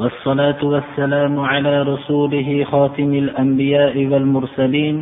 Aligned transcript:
والصلاة 0.00 0.60
والسلام 0.64 1.40
على 1.40 1.82
رسوله 1.82 2.64
خاتم 2.72 3.10
الأنبياء 3.14 3.94
والمرسلين 4.10 4.96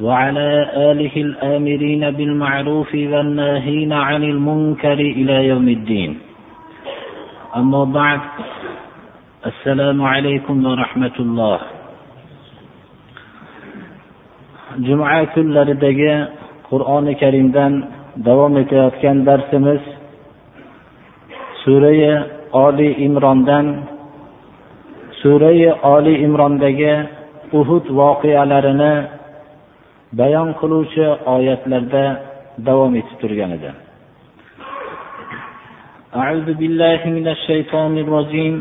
وعلى 0.00 0.48
آله 0.90 1.14
الآمرين 1.16 2.02
بالمعروف 2.10 2.90
والناهين 2.94 3.92
عن 3.92 4.22
المنكر 4.32 4.98
إلى 5.18 5.36
يوم 5.48 5.68
الدين. 5.68 6.10
أما 7.56 7.84
بعد 7.84 8.20
السلام 9.46 9.98
عليكم 10.02 10.56
ورحمة 10.66 11.16
الله. 11.20 11.58
juma 14.84 15.24
kunlaridagi 15.34 16.12
qur'oni 16.68 17.16
karimdan 17.18 17.72
davom 18.20 18.54
etayotgan 18.60 19.24
darsimiz 19.26 19.82
surai 21.64 22.22
oli 22.54 22.94
imrondan 23.06 23.89
surai 25.21 25.71
oli 25.93 26.13
imrondagi 26.25 26.93
uhud 27.59 27.85
voqealarini 27.99 28.93
bayon 30.19 30.49
qiluvchi 30.59 31.05
oyatlarda 31.35 32.05
davom 32.67 32.93
etib 33.01 33.17
turgan 33.21 33.51
edi 33.57 33.71
أعوذ 36.23 36.49
بالله 36.61 37.01
من 37.17 37.27
الشيطان 37.35 37.93
الرجيم 37.97 38.55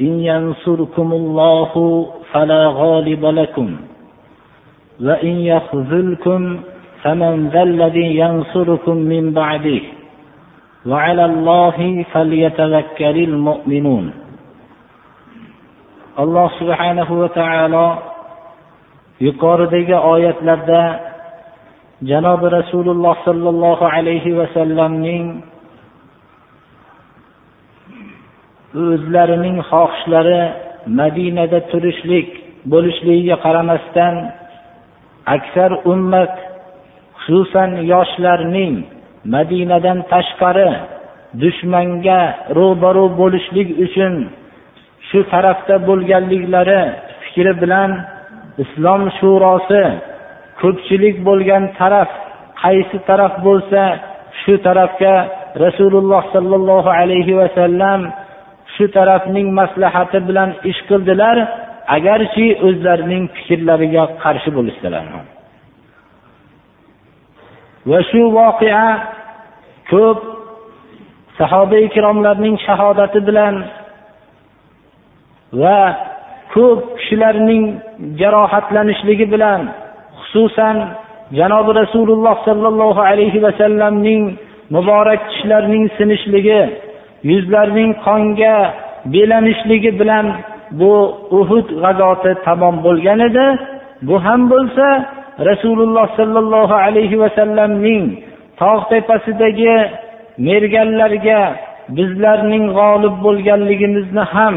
إن 0.00 0.12
ينصركم 0.30 1.08
الله 1.20 1.72
فلا 2.32 2.62
غالب 2.80 3.22
لكم 3.40 3.68
وإن 5.06 5.34
يخذلكم 5.52 6.40
فمن 7.02 7.48
ذا 7.48 7.62
الذي 7.62 8.08
ينصركم 8.16 8.96
من 8.96 9.24
بعده 9.32 9.80
وعلى 10.86 11.24
الله 11.24 12.04
فليتذكر 12.12 13.16
المؤمنون 13.30 14.24
alloh 16.14 16.46
subhanahu 16.62 17.26
va 17.26 17.28
taolo 17.34 17.88
yuqoridagi 19.18 19.98
oyatlarda 19.98 20.82
janobi 22.06 22.54
rasululloh 22.54 23.18
sollallohu 23.26 23.82
alayhi 23.82 24.36
vasallamning 24.38 25.42
o'zlarining 28.78 29.58
xohishlari 29.70 30.40
madinada 31.00 31.66
turishlik 31.70 32.28
bo'lishligiga 32.72 33.36
qaramasdan 33.44 34.14
aksar 35.36 35.70
ummat 35.92 36.34
xususan 37.26 37.70
yoshlarning 37.92 38.74
madinadan 39.33 39.99
tashqari 40.11 40.69
dushmanga 41.41 42.21
ro'baru 42.59 43.05
bo'lishlik 43.19 43.69
uchun 43.85 44.13
shu 45.09 45.19
tarafda 45.33 45.75
bo'lganliklari 45.87 46.81
fikri 47.23 47.53
bilan 47.61 47.91
islom 48.63 49.01
shurosi 49.17 49.83
ko'pchilik 50.61 51.15
bo'lgan 51.27 51.63
taraf 51.79 52.09
qaysi 52.63 52.97
taraf 53.09 53.33
bo'lsa 53.47 53.81
shu 54.41 54.53
tarafga 54.67 55.15
rasululloh 55.65 56.23
sollallohu 56.35 56.89
alayhi 57.01 57.37
vasallam 57.41 57.99
shu 58.75 58.85
tarafning 58.97 59.47
maslahati 59.59 60.19
bilan 60.27 60.49
ish 60.71 60.81
qildilar 60.89 61.37
agarchi 61.97 62.45
o'zlarining 62.67 63.23
fikrlariga 63.35 64.03
qarshi 64.23 64.49
bo'lishdilar 64.57 65.03
va 67.85 67.99
shu 68.09 68.21
voqea 68.37 68.85
ko'p 69.91 70.19
sahoba 71.37 71.77
ikromlarning 71.87 72.55
shahodati 72.67 73.19
bilan 73.27 73.55
va 75.61 75.79
ko'p 76.53 76.79
kishilarning 76.97 77.65
jarohatlanishligi 78.21 79.25
bilan 79.33 79.61
xususan 80.19 80.77
janobi 81.39 81.71
rasululloh 81.81 82.35
sollallohu 82.47 83.01
alayhi 83.11 83.43
vasallamning 83.45 84.23
muborak 84.75 85.21
tishlarining 85.29 85.85
sinishligi 85.97 86.61
yuzlarining 87.31 87.91
qonga 88.05 88.57
belanishligi 89.13 89.91
bilan 89.99 90.25
bu 90.79 90.93
uhud 91.39 91.67
g'azoti 91.83 92.31
tamom 92.45 92.75
bo'lgan 92.85 93.19
edi. 93.29 93.45
Bu 94.07 94.15
ham 94.25 94.41
bo'lsa 94.51 94.85
rasululloh 95.47 96.05
sollallohu 96.19 96.75
alayhi 96.85 97.19
vasallamning 97.23 98.03
tog' 98.61 98.83
tepasidagi 98.91 99.75
merganlarga 100.47 101.41
bizlarning 101.97 102.65
g'olib 102.77 103.15
bo'lganligimizni 103.25 104.23
ham 104.33 104.55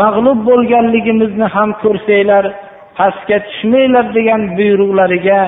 mag'lub 0.00 0.38
bo'lganligimizni 0.50 1.46
ham 1.54 1.70
ko'rsanglar 1.82 2.44
pastga 2.98 3.38
tushmanglar 3.46 4.06
degan 4.16 4.42
buyruqlariga 4.58 5.40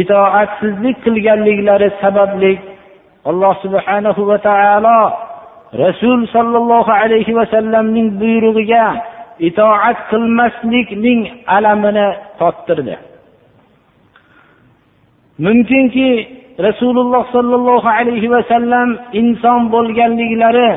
itoatsizlik 0.00 0.96
qilganliklari 1.04 1.88
sababli 2.02 2.52
alloh 3.30 3.54
subhanahu 3.64 4.22
va 4.30 4.38
taolo 4.48 5.00
rasul 5.82 6.18
sollallohu 6.34 6.90
alayhi 7.02 7.36
vasallamning 7.40 8.08
buyrug'iga 8.20 8.86
itoat 9.48 9.98
qilmaslikning 10.10 11.20
alamini 11.56 12.08
tottirdi. 12.40 13.09
Mumkinki 15.46 16.10
rasululloh 16.66 17.24
sollallohu 17.36 17.88
alayhi 17.98 18.28
vasallam 18.34 18.88
inson 19.20 19.60
bo'lganliklari 19.74 20.70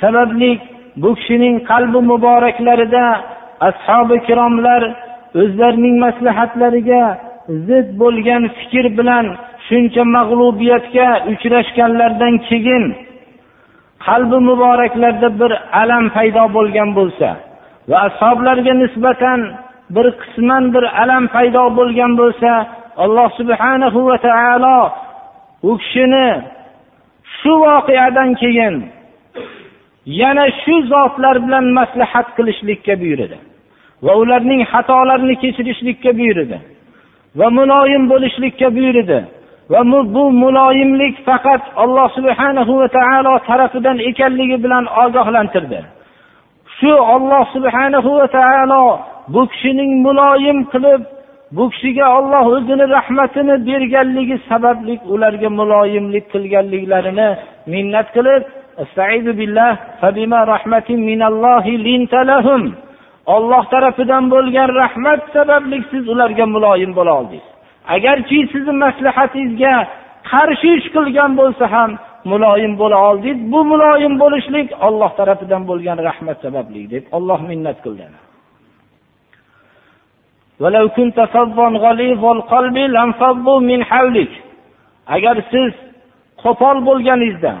sababli 0.00 0.52
bu 1.02 1.10
kishining 1.18 1.56
qalbi 1.70 2.00
muboraklarida 2.12 3.06
ashobi 3.68 4.14
ikromlar 4.20 4.82
o'zlarining 5.42 5.96
maslahatlariga 6.04 7.04
zid 7.68 7.88
bo'lgan 8.02 8.42
fikr 8.58 8.84
bilan 8.98 9.26
shuncha 9.68 10.02
mag'lubiyatga 10.16 11.08
uchrashganlaridan 11.32 12.34
keyin 12.48 12.84
qalbi 14.06 14.38
muboraklarda 14.48 15.28
bir 15.40 15.52
alam 15.82 16.04
paydo 16.16 16.44
bo'lgan 16.56 16.90
bo'lsa 16.98 17.28
va 17.90 17.96
ashoblarga 18.08 18.72
nisbatan 18.82 19.40
bir 19.94 20.06
qisman 20.20 20.64
bir 20.74 20.84
alam 21.02 21.24
paydo 21.34 21.64
bo'lgan 21.78 22.12
bo'lsa 22.20 22.50
alloh 23.04 23.28
subhanahu 23.38 23.98
va 24.08 24.16
taolo 24.26 24.78
u 25.70 25.72
kishini 25.80 26.28
shu 27.38 27.52
voqeadan 27.64 28.30
keyin 28.42 28.74
yana 30.20 30.44
shu 30.62 30.74
zotlar 30.92 31.36
bilan 31.44 31.66
maslahat 31.78 32.26
qilishlikka 32.36 32.94
buyurdi 33.02 33.38
va 34.04 34.12
ularning 34.22 34.62
xatolarini 34.72 35.34
kechirishlikka 35.42 36.10
buyurdi 36.18 36.58
va 37.38 37.46
muloyim 37.58 38.02
bo'lishlikka 38.12 38.68
buyurdi 38.76 39.18
va 39.70 39.80
bu 40.14 40.24
muloyimlik 40.42 41.14
faqat 41.26 41.62
alloh 41.82 42.08
subhanahu 42.16 42.72
va 42.80 42.88
taolo 42.98 43.32
tarafidan 43.48 43.98
ekanligi 44.10 44.56
bilan 44.64 44.84
ogohlantirdi. 45.04 45.80
Shu 46.78 46.92
olloh 47.14 47.44
subhanahu 47.54 48.10
va 48.18 48.26
taolo 48.38 48.82
bu 49.34 49.42
kishining 49.52 49.90
muloyim 50.06 50.58
qilib 50.72 51.02
bu 51.56 51.70
kishiga 51.70 52.06
olloh 52.18 52.46
o'zini 52.56 52.88
rahmatini 52.96 53.54
berganligi 53.68 54.36
sababli 54.48 54.94
ularga 55.14 55.50
muloyimlik 55.60 56.24
qilganliklarini 56.32 57.28
minnat 57.72 58.08
qilib 58.16 58.42
olloh 63.34 63.64
tarafidan 63.72 64.24
bo'lgan 64.34 64.68
rahmat 64.82 65.20
sababli 65.36 65.78
siz 65.90 66.04
ularga 66.12 66.46
muloyim 66.54 66.92
bo'la 66.98 67.12
oldingiz. 67.20 67.46
Agarchi 67.94 68.38
sizni 68.52 68.74
maslahatingizga 68.84 69.74
qarshi 70.30 70.68
ish 70.78 70.88
qilgan 70.96 71.30
bo'lsa 71.40 71.64
ham 71.74 71.90
muloyim 72.32 72.72
bo'la 72.80 72.98
oldingiz. 73.08 73.38
Bu 73.52 73.60
muloyim 73.72 74.14
bo'lishlik 74.22 74.68
olloh 74.86 75.10
tarafidan 75.18 75.62
bo'lgan 75.70 75.98
rahmat 76.08 76.38
sababli 76.44 76.82
deb 76.94 77.04
olloh 77.16 77.40
minnat 77.50 77.78
qildi 82.52 84.26
agar 85.16 85.36
siz 85.52 85.72
qo'pol 86.42 86.76
bo'lganingizda 86.88 87.54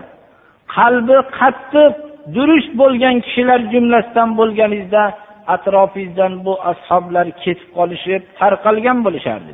qalbi 0.76 1.18
qattiq 1.38 1.92
durust 2.34 2.72
bo'lgan 2.80 3.16
kishilar 3.24 3.60
jumlasidan 3.72 4.28
bo'lganingizda 4.38 5.04
atrofingizdan 5.54 6.32
bu 6.44 6.54
ashoblar 6.70 7.26
ketib 7.42 7.68
qolishib 7.76 8.22
tarqalgan 8.38 8.98
bo'lishardi. 9.06 9.52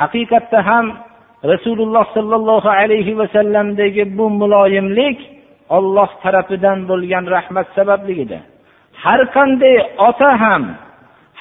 Haqiqatda 0.00 0.58
ham 0.68 0.86
rasululloh 1.52 2.04
sollallohu 2.16 2.70
alayhi 2.80 3.18
vasallamdagi 3.20 4.02
bu 4.18 4.26
muloyimlik 4.40 5.18
olloh 5.76 6.10
tarafidan 6.22 6.78
bo'lgan 6.90 7.24
rahmat 7.36 7.66
sababligida. 7.76 8.38
Har 9.02 9.20
qanday 9.36 9.76
ota 10.08 10.30
ham 10.44 10.62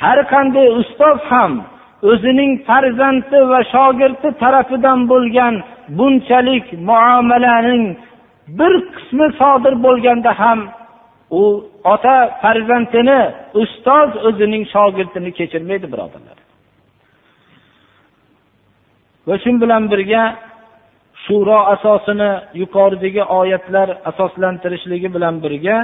har 0.04 0.20
qanday 0.34 0.68
ustoz 0.82 1.20
ham 1.32 1.54
o'zining 2.12 2.52
farzandi 2.68 3.40
va 3.52 3.60
shogirdi 3.74 4.30
tarafidan 4.44 5.00
bo'lgan 5.12 5.54
bunchalik 5.98 6.66
muomalaning 6.90 7.86
bir 8.60 8.74
qismi 8.96 9.28
sodir 9.40 9.74
bo'lganda 9.86 10.32
ham 10.42 10.60
u 11.42 11.44
ota 11.94 12.18
farzandini 12.42 13.22
ustoz 13.62 14.10
o'zining 14.28 14.64
shogirdini 14.74 15.32
kechirmaydi 15.40 15.88
birodarlar. 15.94 16.38
Va 19.28 19.36
shu 19.44 19.52
bilan 19.64 19.84
birga 19.94 20.24
shuro 21.24 21.60
asosini 21.74 22.32
yuqoridagi 22.62 23.24
oyatlar 23.40 23.88
asoslantirishligi 24.10 25.10
bilan 25.16 25.36
birga 25.44 25.78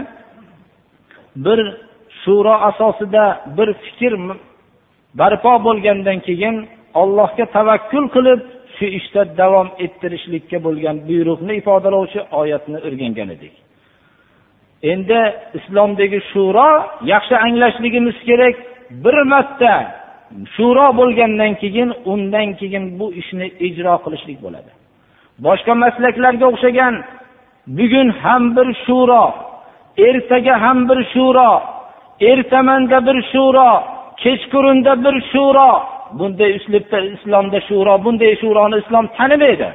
bir 1.45 1.59
shuro 2.25 2.53
asosida 2.69 3.25
bir 3.57 3.69
fikr 3.83 4.13
barpo 5.19 5.53
bo'lgandan 5.67 6.19
keyin 6.27 6.55
allohga 7.01 7.45
tavakkul 7.55 8.05
qilib 8.15 8.41
shu 8.75 8.85
ishda 8.99 9.21
davom 9.41 9.67
ettirishlikka 9.85 10.57
bo'lgan 10.67 10.95
buyruqni 11.07 11.53
ifodalovchi 11.61 12.19
oyatni 12.41 12.77
o'rgangan 12.87 13.29
edik. 13.35 13.53
Endi 14.91 15.21
islomdagi 15.57 16.19
shuro 16.31 16.69
yaxshi 17.13 17.35
anglashligimiz 17.45 18.17
kerak. 18.29 18.55
Bir 19.03 19.17
marta 19.33 19.73
shuro 20.55 20.87
bo'lgandan 20.99 21.53
keyin 21.61 21.89
undan 22.11 22.47
keyin 22.59 22.83
bu 22.99 23.07
ishni 23.21 23.47
ijro 23.67 23.95
qilishlik 24.03 24.39
bo'ladi. 24.45 24.71
Boshqa 25.45 25.73
maslaklarga 25.83 26.45
o'xshagan 26.51 26.93
bugun 27.77 28.09
ham 28.23 28.43
bir 28.55 28.67
shuro 28.85 29.25
ertaga 30.07 30.55
ham 30.63 30.77
bir 30.89 30.99
shuro 31.13 31.51
ertamanda 32.21 33.05
bir 33.07 33.17
shuro 33.31 33.83
kechqurunda 34.17 35.03
bir 35.03 35.15
shuro 35.31 35.83
bunday 36.19 36.55
uslubda 36.55 36.99
islomda 36.99 37.59
shuro 37.69 38.03
bunday 38.05 38.35
shuroni 38.41 38.77
islom 38.83 39.05
tanimaydi. 39.17 39.69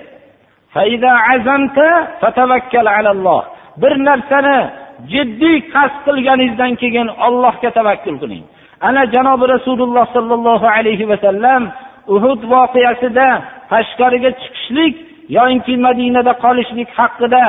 Bir 3.82 3.92
narsani 4.08 4.58
jiddiy 5.12 5.56
qasd 5.74 5.96
qilganingizdan 6.06 6.72
keyin 6.82 7.08
ollohga 7.26 7.70
tavakkul 7.78 8.16
qiling. 8.22 8.44
Ana 8.88 9.02
janobi 9.14 9.46
rasululloh 9.54 10.06
sollallohu 10.16 10.66
alayhi 10.76 11.08
vasallam 11.12 11.62
uhud 12.14 12.40
voqeasida 12.52 13.28
tashqariga 13.72 14.30
chiqishlik 14.40 14.94
yoinki 15.36 15.74
madinada 15.86 16.32
qolishlik 16.44 16.88
haqida 16.98 17.44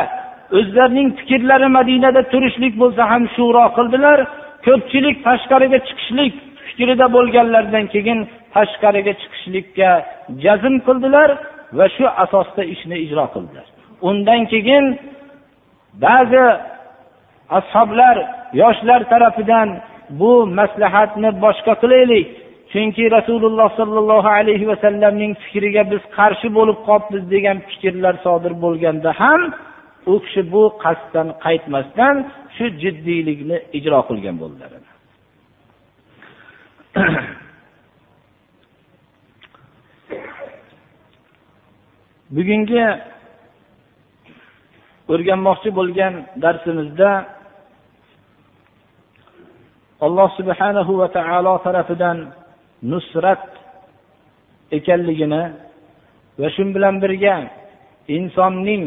o'zlarining 0.57 1.09
fikrlari 1.19 1.67
madinada 1.77 2.21
turishlik 2.31 2.73
bo'lsa 2.81 3.01
ham 3.11 3.23
shuro 3.35 3.63
qildilar. 3.77 4.19
Ko'pchilik 4.65 5.17
tashqariga 5.27 5.79
chiqishlik 5.87 6.33
fikrida 6.67 7.05
bo'lganlaridan 7.15 7.85
keyin 7.93 8.19
tashqariga 8.55 9.13
chiqishlikka 9.21 9.89
jazm 10.43 10.75
qildilar 10.87 11.29
va 11.77 11.85
shu 11.95 12.05
asosda 12.23 12.63
ishni 12.73 12.97
ijro 13.05 13.25
qildilar. 13.33 13.65
Undan 14.09 14.41
keyin 14.53 14.85
ba'zi 16.05 16.45
ashoblar 17.59 18.15
yoshlar 18.61 19.01
tarafidan 19.11 19.69
bu 20.19 20.31
maslahatni 20.59 21.29
boshqa 21.45 21.73
qilaylik. 21.83 22.27
Chunki 22.73 23.03
rasululloh 23.17 23.69
sollallohu 23.79 24.29
alayhi 24.39 24.65
vasallamning 24.71 25.33
fikriga 25.43 25.83
biz 25.91 26.03
qarshi 26.17 26.47
bo'lib 26.57 26.77
qolibmiz 26.87 27.23
degan 27.33 27.57
fikrlar 27.69 28.15
sodir 28.25 28.53
bo'lganda 28.63 29.11
ham 29.21 29.41
u 30.05 30.19
kishi 30.23 30.41
bu 30.51 30.63
qasddan 30.83 31.27
qaytmasdan 31.45 32.15
shu 32.55 32.65
jiddiylikni 32.81 33.57
ijro 33.77 33.99
qilgan 34.09 34.35
bo'ldilar. 34.41 34.71
Bugungi 42.35 42.85
o'rganmoqchi 45.13 45.69
bo'lgan 45.79 46.13
darsimizda 46.43 47.11
alloh 50.05 50.29
subhanahu 50.39 50.91
va 51.01 51.07
taolo 51.17 51.53
tarafidan 51.65 52.17
nusrat 52.91 53.43
ekanligini 54.77 55.43
va 56.39 56.47
shu 56.55 56.63
bilan 56.75 56.95
birga 57.03 57.35
insonning 58.17 58.83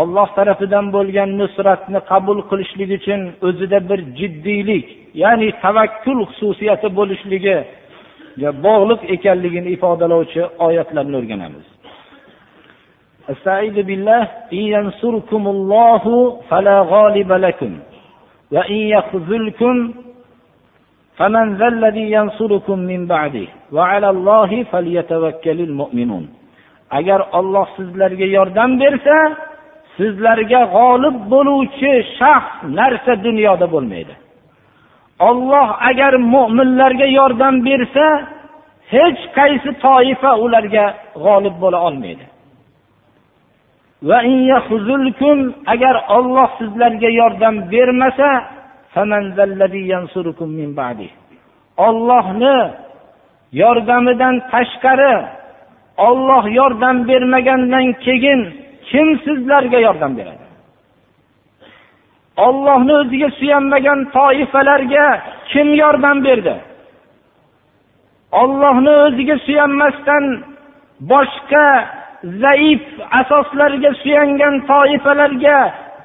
olloh 0.00 0.28
tarafidan 0.38 0.86
bo'lgan 0.96 1.30
nusratni 1.40 2.00
qabul 2.10 2.38
qilishlik 2.50 2.90
uchun 2.98 3.20
o'zida 3.48 3.78
bir 3.88 4.00
jiddiylik 4.18 4.86
ya'ni 5.22 5.48
tavakkul 5.64 6.18
xususiyati 6.28 6.88
bo'lishligiga 6.98 7.58
bog'liq 8.66 9.00
ekanligini 9.14 9.68
ifodalovchi 9.76 10.42
oyatlarni 10.66 11.16
o'rganamiz 11.20 11.66
استعيذ 13.34 13.76
بالله 13.88 14.22
إن 14.58 14.62
ينصركم 14.76 15.42
الله 15.54 16.04
فلا 16.50 16.76
غالب 16.94 17.30
لكم 17.46 17.72
وإن 18.54 18.80
يخذلكم 18.96 19.74
فمن 21.18 21.46
ذا 21.58 21.68
الذي 21.74 22.06
ينصركم 22.18 22.78
من 22.78 23.00
بعده 23.06 23.46
وعلى 23.76 24.08
الله 24.14 24.50
فليتوكل 24.72 25.58
المؤمنون 25.68 26.24
agar 26.98 27.20
olloh 27.38 27.66
sizlarga 27.76 28.26
yordam 28.36 28.80
bersa 28.80 29.16
sizlarga 29.97 30.61
g'olib 30.75 31.15
bo'luvchi 31.31 31.91
shaxs 32.17 32.55
narsa 32.77 33.13
dunyoda 33.25 33.67
bo'lmaydi. 33.73 34.13
Olloh 35.29 35.69
agar 35.89 36.13
mo'minlarga 36.33 37.07
yordam 37.19 37.55
bersa 37.67 38.05
hech 38.93 39.21
qaysi 39.37 39.69
toifa 39.85 40.31
ularga 40.43 40.85
g'olib 41.23 41.55
bo'la 41.63 41.79
olmaydi. 41.87 42.25
Agar 45.73 45.95
olloh 46.17 46.49
sizlarga 46.59 47.09
yordam 47.21 47.55
bermasa 47.71 48.29
ollohni 51.77 52.57
yordamidan 53.61 54.35
tashqari 54.51 55.15
olloh 55.97 56.43
yordam 56.59 57.07
bermagandan 57.07 57.85
keyin 58.05 58.62
kim 58.89 59.07
sizlarga 59.25 59.79
yordam 59.87 60.11
beradi? 60.19 60.45
Ollohni 62.47 62.93
o'ziga 63.01 63.29
suyanmagan 63.39 63.99
toifalarga 64.15 65.05
kim 65.51 65.67
yordam 65.83 66.17
berdi? 66.27 66.55
Ollohni 68.41 68.93
o'ziga 69.05 69.37
suyanmasdan 69.45 70.23
boshqa 71.11 71.67
zaif 72.43 72.83
asoslarga 73.19 73.91
suyangan 74.01 74.55
toifalarga 74.71 75.57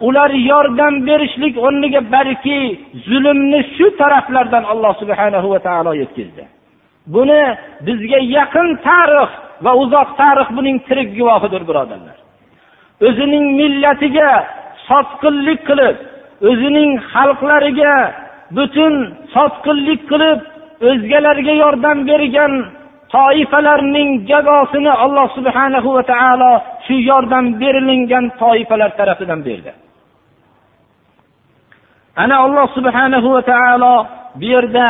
ular 0.07 0.31
yordam 0.51 0.95
berishlik 1.09 1.55
o'rniga 1.67 2.01
balki 2.15 2.61
zulmni 3.09 3.61
shu 3.77 3.87
taraflardan 4.01 4.65
alloh 4.73 4.93
subhanahu 5.03 5.47
va 5.53 5.59
taolo 5.67 5.93
yetkazdi. 6.03 6.45
Buni 7.15 7.43
bizga 7.87 8.19
yaqin 8.37 8.69
tarix 8.89 9.31
va 9.65 9.73
uzoq 9.83 10.09
tarix 10.21 10.49
buning 10.57 10.77
tirik 10.89 11.09
guvohidir 11.19 11.63
birodarlar. 11.69 12.18
O'zining 13.07 13.47
millatiga 13.61 14.31
sotqinlik 14.89 15.61
qilib 15.69 15.97
o'zining 16.51 16.91
xalqlariga 17.13 17.95
butun 18.57 18.95
sotqinlik 19.35 20.01
qilib 20.11 20.39
o'zgalarga 20.89 21.55
yordam 21.63 21.99
bergan 22.11 22.53
toifalarning 23.15 24.11
jazosini 24.31 24.93
alloh 25.05 25.29
subhanahu 25.37 25.89
va 25.97 26.03
taolo 26.13 26.53
shu 26.87 26.95
yordam 27.11 27.45
berilingan 27.61 28.25
toifalar 28.43 28.91
tarafidan 28.99 29.41
berdi. 29.49 29.73
Ana 32.23 32.37
alloh 32.45 32.67
subhanahu 32.77 33.29
va 33.35 33.43
taolo 33.53 33.95
bu 34.41 34.47
yerda 34.55 34.89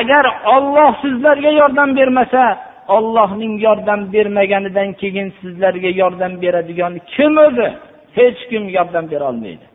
agar 0.00 0.24
olloh 0.56 0.90
sizlarga 1.02 1.50
yordam 1.60 1.90
bermasa 1.98 2.44
ollohning 2.88 3.54
yordam 3.66 4.12
bermaganidan 4.12 4.92
keyin 5.00 5.28
sizlarga 5.40 5.90
yordam 6.00 6.42
beradigan 6.42 6.94
kim 7.14 7.38
o'zi? 7.46 7.68
Hech 8.16 8.40
kim 8.50 8.68
yordam 8.68 9.10
bera 9.10 9.24
olmaydi. 9.30 9.66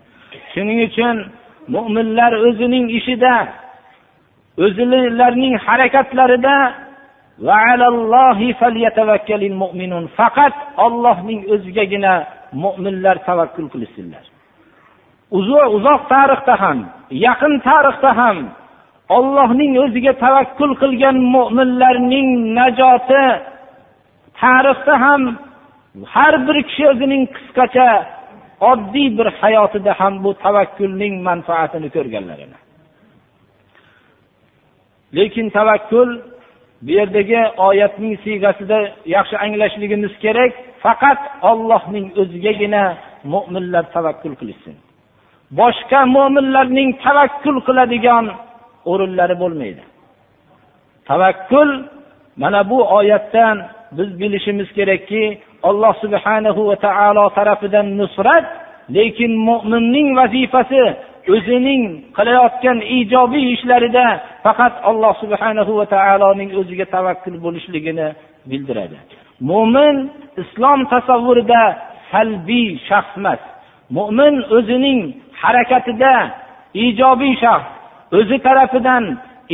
Shuning 0.53 0.79
uchun 0.87 1.15
mo'minlar 1.75 2.31
o'zining 2.47 2.85
ishida 2.99 3.33
o'zlarining 4.65 5.55
harakatlarida 5.65 6.55
faqat 10.17 10.55
ollohning 10.85 11.41
o'zigagina 11.53 12.13
mo'minlar 12.63 13.15
tavakkul 13.27 13.67
qilishsinlar. 13.73 14.23
Uzoq 15.77 16.01
tarixda 16.13 16.55
ham 16.63 16.79
yaqin 17.25 17.53
tarixda 17.67 18.11
ham 18.19 18.37
ollohning 19.17 19.73
o'ziga 19.83 20.13
tavakkul 20.25 20.71
qilgan 20.81 21.17
mo'minlarning 21.35 22.29
najoti 22.59 23.25
tarixda 24.41 24.95
ham 25.05 25.21
har 26.13 26.33
bir 26.47 26.57
kishi 26.67 26.83
o'zining 26.91 27.23
qisqacha 27.35 27.89
oddiy 28.71 29.09
bir 29.17 29.27
hayotida 29.41 29.91
ham 29.99 30.13
bu 30.23 30.31
tavakkulning 30.43 31.13
manfaatini 31.29 31.89
ko'rganlar 31.95 32.39
edi 32.45 32.57
lekin 35.17 35.47
tavakkul 35.57 36.09
bu 36.85 36.91
yerdagi 36.99 37.41
oyatning 37.67 38.13
siygasida 38.23 38.79
yaxshi 39.15 39.35
anglashligimiz 39.45 40.13
kerak 40.23 40.53
faqat 40.83 41.21
ollohning 41.51 42.07
o'zigagina 42.21 42.83
mo'minlar 43.33 43.83
tavakkul 43.95 44.33
qilishsin 44.39 44.75
boshqa 45.59 45.99
mo'minlarning 46.15 46.89
tavakkul 47.05 47.57
qiladigan 47.67 48.25
o'rinlari 48.85 49.39
bo'lmaydi. 49.39 49.81
Tavakkul 51.05 51.69
mana 52.37 52.69
bu 52.69 52.77
oyatdan 52.97 53.57
biz 53.91 54.19
bilishimiz 54.19 54.73
kerakki 54.77 55.41
alloh 55.63 55.93
subhanahu 56.01 56.67
va 56.67 56.75
taolo 56.75 57.29
tarafidan 57.29 57.97
nusrat 57.97 58.45
lekin 58.95 59.31
mo'minning 59.49 60.07
vazifasi 60.19 60.83
o'zining 61.33 61.83
qilayotgan 62.17 62.77
ijobiy 62.99 63.45
ishlarida 63.55 64.05
faqat 64.45 64.73
alloh 64.89 65.13
subhanahu 65.23 65.71
va 65.79 65.85
taoloning 65.95 66.49
o'ziga 66.59 66.85
tavakkul 66.95 67.37
bo'lishligini 67.45 68.07
bildiradi. 68.49 68.97
Mo'min 69.49 69.95
islom 70.41 70.79
tasavvurida 70.93 71.61
salbiy 72.11 72.69
shaxs 72.89 73.17
emas. 73.19 73.41
Mo'min 73.97 74.33
o'zining 74.57 74.99
harakatida 75.41 76.13
ijobiy 76.85 77.33
shaxs 77.43 77.78
o'zi 78.17 78.37
tarafidan 78.47 79.03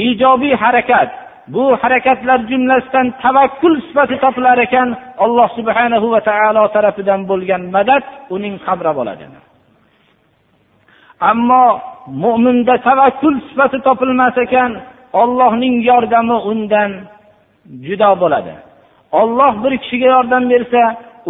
ijobiy 0.05 0.55
harakat 0.63 1.09
bu 1.53 1.63
harakatlar 1.81 2.39
jumlasidan 2.49 3.07
tavakkul 3.23 3.75
sifati 3.87 4.15
topilar 4.25 4.57
ekan 4.65 4.89
alloh 5.25 5.49
subhanahu 5.57 6.07
va 6.13 6.21
taolo 6.29 6.63
tarafidan 6.75 7.19
bo'lgan 7.29 7.61
madad 7.75 8.03
uning 8.35 8.55
qamrab 8.65 8.97
oladi 9.03 9.25
ammo 11.31 11.65
mo'minda 12.23 12.75
tavakkul 12.87 13.35
sifati 13.47 13.77
topilmas 13.87 14.37
ekan 14.45 14.71
ollohning 15.21 15.75
yordami 15.89 16.37
undan 16.51 16.91
judo 17.85 18.11
bo'ladi. 18.21 18.53
Olloh 19.21 19.53
bir 19.63 19.73
kishiga 19.81 20.07
yordam 20.15 20.43
bersa 20.53 20.81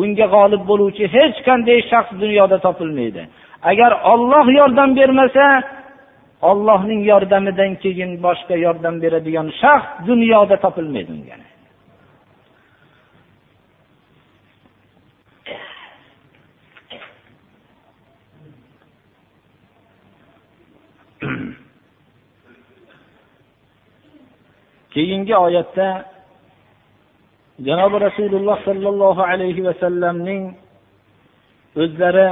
unga 0.01 0.25
g'olib 0.33 0.63
bo'luvchi 0.69 1.03
hech 1.15 1.37
qanday 1.47 1.79
shaxs 1.91 2.13
dunyoda 2.23 2.57
topilmaydi. 2.65 3.23
Agar 3.71 3.91
olloh 4.13 4.45
yordam 4.59 4.89
bermasa 4.99 5.45
ollohning 6.41 7.03
yordamidan 7.05 7.75
keyin 7.83 8.11
boshqa 8.25 8.55
yordam 8.65 9.01
beradigan 9.03 9.47
shaxs 9.61 10.07
dunyoda 10.07 10.55
topilmaydi 10.65 11.11
unga 11.17 11.35
keyingi 24.93 25.35
oyatda 25.45 25.87
janobi 27.67 27.97
rasululloh 28.07 28.57
sollallohu 28.67 29.21
alayhi 29.31 29.65
vasallamning 29.67 30.43
o'zlari 31.83 32.29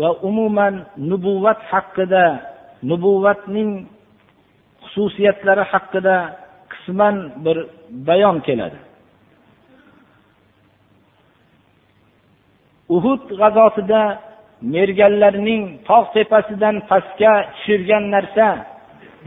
va 0.00 0.10
umuman 0.28 0.74
nubuvvat 1.10 1.60
haqida 1.72 2.49
nubuvvatning 2.88 3.70
xususiyatlari 4.82 5.64
haqida 5.72 6.16
qisman 6.72 7.16
bir 7.44 7.56
bayon 8.08 8.38
keladi. 8.46 8.78
Uhud 12.96 13.22
g'azotida 13.40 14.02
merganlarning 14.74 15.62
tog' 15.88 16.08
tepasidan 16.14 16.76
pastga 16.90 17.32
tushirgan 17.54 18.04
narsa 18.14 18.48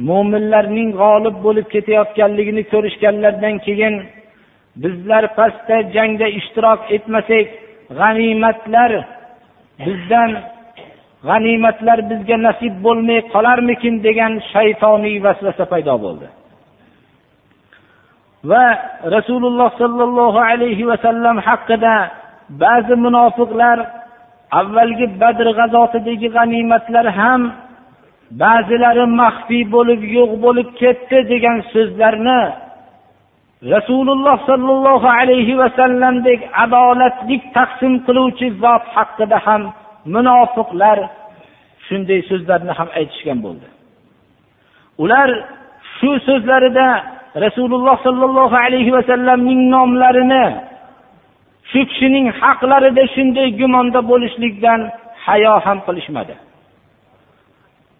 mo'minlarning 0.07 0.89
g'olib 1.01 1.35
bo'lib 1.45 1.67
ketayotganligini 1.73 2.63
ko'rishganlaridan 2.73 3.55
keyin 3.65 3.95
bizlar 4.83 5.23
pastda 5.37 5.77
jangda 5.95 6.27
ishtirok 6.39 6.81
etmasak 6.95 7.47
g'animatlar 7.99 8.91
bizdan 9.85 10.31
g'animatlar 11.27 11.99
bizga 12.09 12.37
nasib 12.47 12.73
bo'lmay 12.85 13.19
qolarmikin 13.33 13.95
degan 14.07 14.33
shaytoniy 14.51 15.17
vasvasa 15.25 15.65
paydo 15.71 15.95
bo'ldi. 16.05 16.27
Va 18.51 18.65
rasululloh 19.15 19.69
sollallohu 19.81 20.39
alayhi 20.51 20.87
vasallam 20.91 21.37
haqida 21.47 21.95
ba'zi 22.63 22.95
munofiqlar 23.05 23.77
avvalgi 24.59 25.07
badr 25.21 25.47
g'azotidagi 25.59 26.27
g'animatlar 26.35 27.05
ham 27.19 27.41
ba'zilari 28.43 29.05
maxfiy 29.21 29.63
bo'lib 29.75 30.01
yo'q 30.17 30.31
bo'lib 30.45 30.69
ketdi 30.81 31.17
degan 31.31 31.57
so'zlarni 31.73 32.41
rasululloh 33.73 34.37
sollallohu 34.49 35.07
alayhi 35.19 35.59
vasallamdek 35.61 36.39
adolatlik 36.63 37.43
taqsim 37.57 37.93
qiluvchi 38.05 38.47
zot 38.63 38.83
haqida 38.95 39.37
ham 39.45 39.63
munofiqlar 40.14 40.98
shunday 41.86 42.20
so'zlarni 42.30 42.72
ham 42.78 42.88
aytishgan 42.98 43.38
bo'ldi 43.46 43.66
ular 45.02 45.28
shu 45.98 46.10
so'zlarida 46.28 46.88
rasululloh 47.44 47.96
sollallohu 48.06 48.56
alayhi 48.64 48.94
vasallamning 48.96 49.60
nomlarini 49.74 50.44
shu 51.70 51.80
kishining 51.90 52.26
haqlarida 52.40 53.04
shunday 53.14 53.48
gumonda 53.60 54.00
bo'lishlikdan 54.10 54.80
hayo 55.26 55.54
ham 55.66 55.78
qilishmadi 55.86 56.34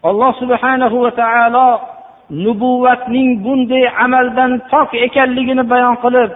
alloh 0.09 0.31
subhanahu 0.41 0.97
va 1.05 1.11
taolo 1.21 1.67
nubuvvatning 2.45 3.29
bunday 3.45 3.85
amaldan 4.05 4.51
pok 4.71 4.89
ekanligini 5.05 5.63
bayon 5.73 5.95
qilib 6.03 6.31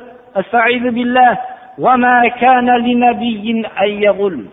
billah 0.97 1.33
وما 1.77 2.27
كان 2.27 2.69
لنبي 2.69 3.51
أن 3.81 3.89
يغل 3.89 4.45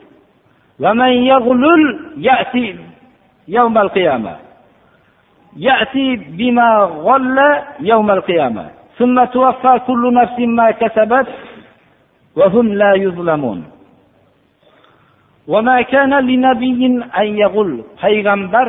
payg'ambar 18.01 18.67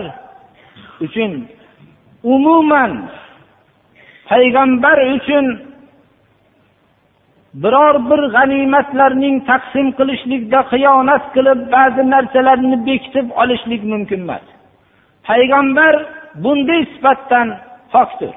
uchun 1.00 1.48
umuman 2.22 3.08
payg'ambar 4.28 4.98
uchun 5.16 5.65
biror 7.62 7.94
bir 8.10 8.20
g'animatlarning 8.34 9.36
taqsim 9.50 9.86
qilishlikda 9.98 10.58
xiyonat 10.72 11.24
qilib 11.34 11.60
ba'zi 11.74 12.02
narsalarni 12.14 12.76
bekitib 12.88 13.26
olishlik 13.42 13.82
mumkin 13.92 14.20
emas. 14.26 14.44
Payg'ambar 15.28 15.94
bunday 16.44 16.82
sifatdan 16.92 17.48
pokdir. 17.92 18.32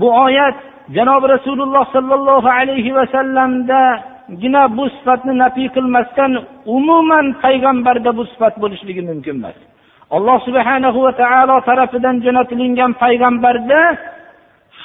Bu 0.00 0.08
oyat 0.24 0.56
janobi 0.96 1.26
rasululloh 1.34 1.84
sollallohu 1.96 2.48
alayhi 2.58 2.94
vasallamdagina 2.98 4.62
bu 4.76 4.84
sifatni 4.96 5.34
nafiy 5.42 5.68
qilmasdan 5.76 6.32
umuman 6.76 7.26
payg'ambarda 7.44 8.10
bu 8.18 8.24
sifat 8.32 8.54
bo'lishligi 8.62 9.02
mumkin 9.10 9.34
emas. 9.40 9.58
Alloh 10.16 10.38
subhanahu 10.46 10.98
va 11.06 11.12
taolo 11.22 11.56
tarafidan 11.68 12.16
jo'natilingan 12.24 12.92
payg'ambarda 13.02 13.80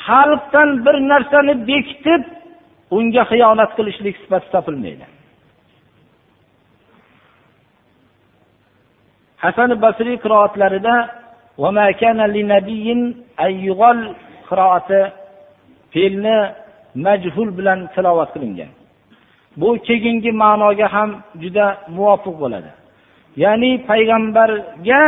xalqdan 0.07 0.69
bir 0.85 0.95
narsani 1.11 1.53
bekitib 1.69 2.23
unga 2.97 3.23
xiyonat 3.31 3.71
qilishlik 3.77 4.15
sifati 4.23 4.47
topilmaydi 4.55 5.05
hasan 9.43 9.69
basriy 9.83 10.17
qiroatlarida 10.23 10.95
qiroati 14.49 15.01
fe'lni 15.93 16.37
majhul 17.05 17.49
bilan 17.57 17.79
tilovat 17.95 18.29
qilingan. 18.35 18.71
Bu 19.59 19.69
keyingi 19.87 20.31
ma'noga 20.43 20.87
ham 20.95 21.09
juda 21.41 21.67
muvofiq 21.95 22.35
bo'ladi. 22.43 22.71
Ya'ni 23.43 23.71
payg'ambarga 23.89 25.01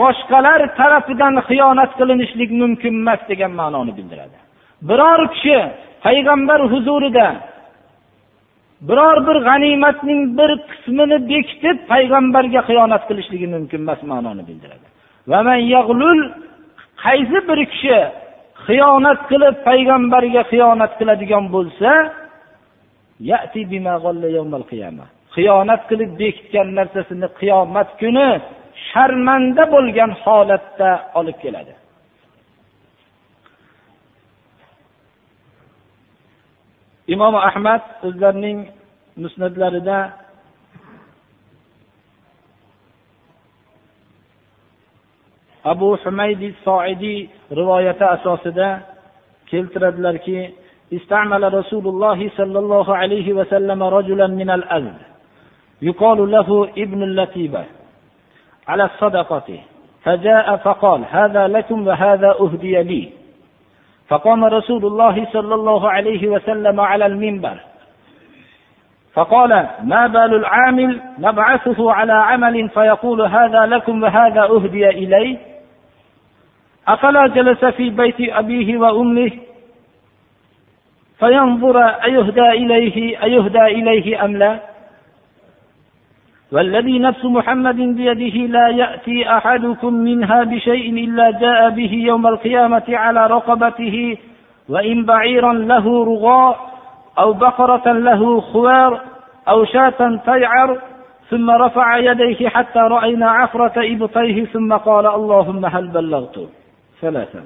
boshqalar 0.00 0.60
tarafidan 0.78 1.34
xiyonat 1.48 1.90
qilinishlik 1.98 2.50
mumkin 2.62 2.94
emas 3.02 3.20
degan 3.30 3.52
ma'noni 3.60 3.92
bildiradi. 3.98 4.36
Biror 4.88 5.20
kishi 5.34 5.58
payg'ambar 6.04 6.60
huzurida 6.72 7.26
biror 8.88 9.16
bir 9.26 9.36
g'animatning 9.48 10.20
bir 10.38 10.50
qismini 10.70 11.18
bekitib 11.30 11.76
payg'ambarga 11.92 12.60
xiyonat 12.68 13.02
qilishligi 13.08 13.46
mumkin 13.54 13.80
emas 13.84 14.00
ma'noni 14.12 14.42
bildiradi. 14.48 14.86
Qaysi 17.04 17.38
bir 17.48 17.60
kishi 17.72 17.98
xiyonat 18.66 19.20
qilib 19.30 19.56
payg'ambarga 19.68 20.42
xiyonat 20.52 20.92
qiladigan 20.98 21.44
bo'lsa 21.54 21.90
xiyonat 25.34 25.82
qilib 25.90 26.10
bekitgan 26.20 26.68
narsasini 26.78 27.28
qiyomat 27.40 27.88
kuni 28.00 28.28
sharmanda 28.90 29.64
bo'lgan 29.74 30.10
holatda 30.22 30.90
olib 31.20 31.36
keladi. 31.42 31.74
Imom 37.14 37.34
ahmad 37.48 37.82
o'zlarining 38.06 38.58
musnatlarida 39.22 39.98
abu 45.72 45.88
humaydi 46.04 46.48
soidiy 46.64 47.18
rivoyati 47.58 48.04
asosida 48.16 48.68
keltiradilarki 49.50 50.40
استعمل 50.98 51.42
رسول 51.60 51.84
الله 51.88 52.30
صلى 52.38 52.58
الله 52.58 52.96
عليه 52.96 53.32
وسلم 53.32 53.80
رجلا 53.82 54.26
من 54.26 54.50
الأزد 54.50 54.98
يقال 55.82 56.30
له 56.30 56.48
ابن 56.84 57.00
اللتيبه 57.02 57.64
على 58.68 58.84
الصدقة 58.84 59.58
فجاء 60.02 60.56
فقال 60.56 61.04
هذا 61.10 61.48
لكم 61.48 61.86
وهذا 61.86 62.34
أهدي 62.40 62.82
لي. 62.82 63.12
فقام 64.08 64.44
رسول 64.44 64.86
الله 64.86 65.26
صلى 65.32 65.54
الله 65.54 65.90
عليه 65.90 66.28
وسلم 66.28 66.80
على 66.80 67.06
المنبر. 67.06 67.56
فقال 69.14 69.66
ما 69.82 70.06
بال 70.06 70.34
العامل 70.34 71.00
نبعثه 71.18 71.92
على 71.92 72.12
عمل 72.12 72.68
فيقول 72.68 73.22
هذا 73.22 73.66
لكم 73.66 74.02
وهذا 74.02 74.42
أهدي 74.42 74.88
إلي. 74.88 75.38
أفلا 76.88 77.26
جلس 77.26 77.64
في 77.64 77.90
بيت 77.90 78.16
أبيه 78.20 78.78
وأمه؟ 78.78 79.30
فينظر 81.18 81.78
أيهدى 81.78 82.48
إليه 82.50 83.22
أيهدى 83.22 83.62
إليه 83.62 84.24
أم 84.24 84.36
لا؟ 84.36 84.71
والذي 86.52 86.98
نفس 86.98 87.24
محمد 87.24 87.76
بيده 87.76 88.36
لا 88.56 88.68
يأتي 88.68 89.28
أحدكم 89.36 89.94
منها 89.94 90.44
بشيء 90.44 91.04
إلا 91.04 91.30
جاء 91.30 91.70
به 91.70 91.92
يوم 91.92 92.26
القيامة 92.26 92.82
على 92.88 93.26
رقبته 93.26 94.16
وإن 94.68 95.04
بعيرا 95.04 95.52
له 95.52 96.04
رغاء 96.04 96.56
أو 97.18 97.32
بقرة 97.32 97.92
له 97.92 98.40
خوار 98.40 99.00
أو 99.48 99.64
شاة 99.64 100.20
تيعر 100.24 100.78
ثم 101.30 101.50
رفع 101.50 101.96
يديه 101.96 102.48
حتى 102.48 102.78
رأينا 102.78 103.30
عفرة 103.30 103.72
إبطيه 103.76 104.44
ثم 104.44 104.72
قال 104.72 105.06
اللهم 105.06 105.66
هل 105.66 105.88
بلغت؟ 105.88 106.48
ثلاثا. 107.00 107.42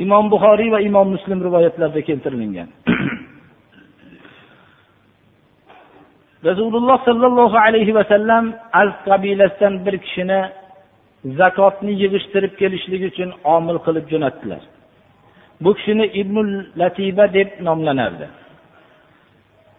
imom 0.00 0.30
buxoriy 0.32 0.70
va 0.72 0.80
imom 0.80 1.12
muslim 1.14 1.38
rivoyatlarida 1.46 2.00
keltirilgan 2.08 2.68
rasululloh 6.44 6.98
sollallohu 7.04 7.56
alayhi 7.66 7.94
vasallam 7.94 8.44
az 8.72 8.90
qabilasidan 9.08 9.74
bir 9.86 9.94
kishini 10.04 10.40
zakotni 11.40 11.92
yig'ishtirib 12.02 12.52
kelishlik 12.60 13.02
uchun 13.10 13.30
omil 13.54 13.78
qilib 13.86 14.06
jo'natdilar. 14.12 14.62
Bu 15.64 15.70
kishini 15.74 16.06
ibnul 16.20 16.50
latiba 16.80 17.24
deb 17.36 17.48
nomlanardi. 17.66 18.26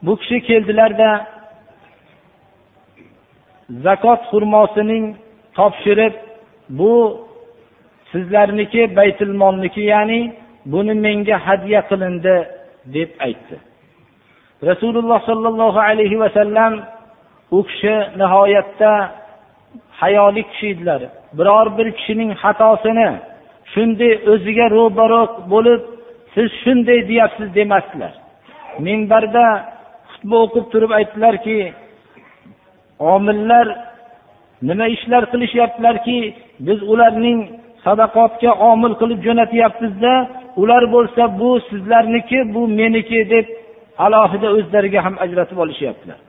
Bu 0.06 0.14
kishi 0.20 0.38
keldilarda 0.48 1.10
zakot 3.86 4.22
xurmosining 4.32 5.06
topshirib 5.58 6.14
bu 6.80 6.94
sizlarniki 8.12 8.96
baytul 8.96 9.34
molniki 9.42 9.82
ya'ni 9.94 10.22
buni 10.66 10.94
menga 11.06 11.38
hadya 11.48 11.82
qilindi 11.90 12.36
deb 12.96 13.10
aytdi. 13.26 13.56
Rasululloh 14.70 15.20
sollallohu 15.30 15.80
alayhi 15.90 16.20
vasallam 16.24 16.74
u 17.52 17.64
kishi 17.70 17.96
nihoyatda 18.20 18.92
hayoli 20.02 20.44
kishi 20.50 20.68
edilar. 20.74 21.02
Biror 21.38 21.68
bir 21.78 21.88
kishining 21.98 22.32
xatosini 22.44 23.10
shunday 23.74 24.14
o'ziga 24.32 24.68
ro'baro 24.78 25.22
bo'lib 25.54 25.82
siz 26.34 26.50
shunday 26.64 27.00
deyapsiz 27.10 27.48
demasdilar. 27.58 28.14
Minbarda 28.86 29.46
xutba 30.12 30.36
o'qib 30.46 30.66
turib 30.74 30.92
aytdilarki 31.00 31.58
omillar 33.14 33.68
nima 34.70 34.88
ishlar 34.96 35.24
qilishyaptilarki 35.32 36.20
biz 36.68 36.80
ularning 36.92 37.40
sadaqotga 37.86 38.52
omil 38.72 38.94
qilib 39.02 39.20
jo'natyapmizda 39.28 40.14
ular 40.62 40.84
bo'lsa 40.96 41.24
bu 41.40 41.50
sizlarniki 41.70 42.40
bu 42.54 42.62
meniki 42.80 43.20
deb 43.34 43.46
alohida 44.06 44.48
o'zlariga 44.58 45.00
ham 45.06 45.16
ajratib 45.26 45.58
olishyaptilar. 45.64 46.20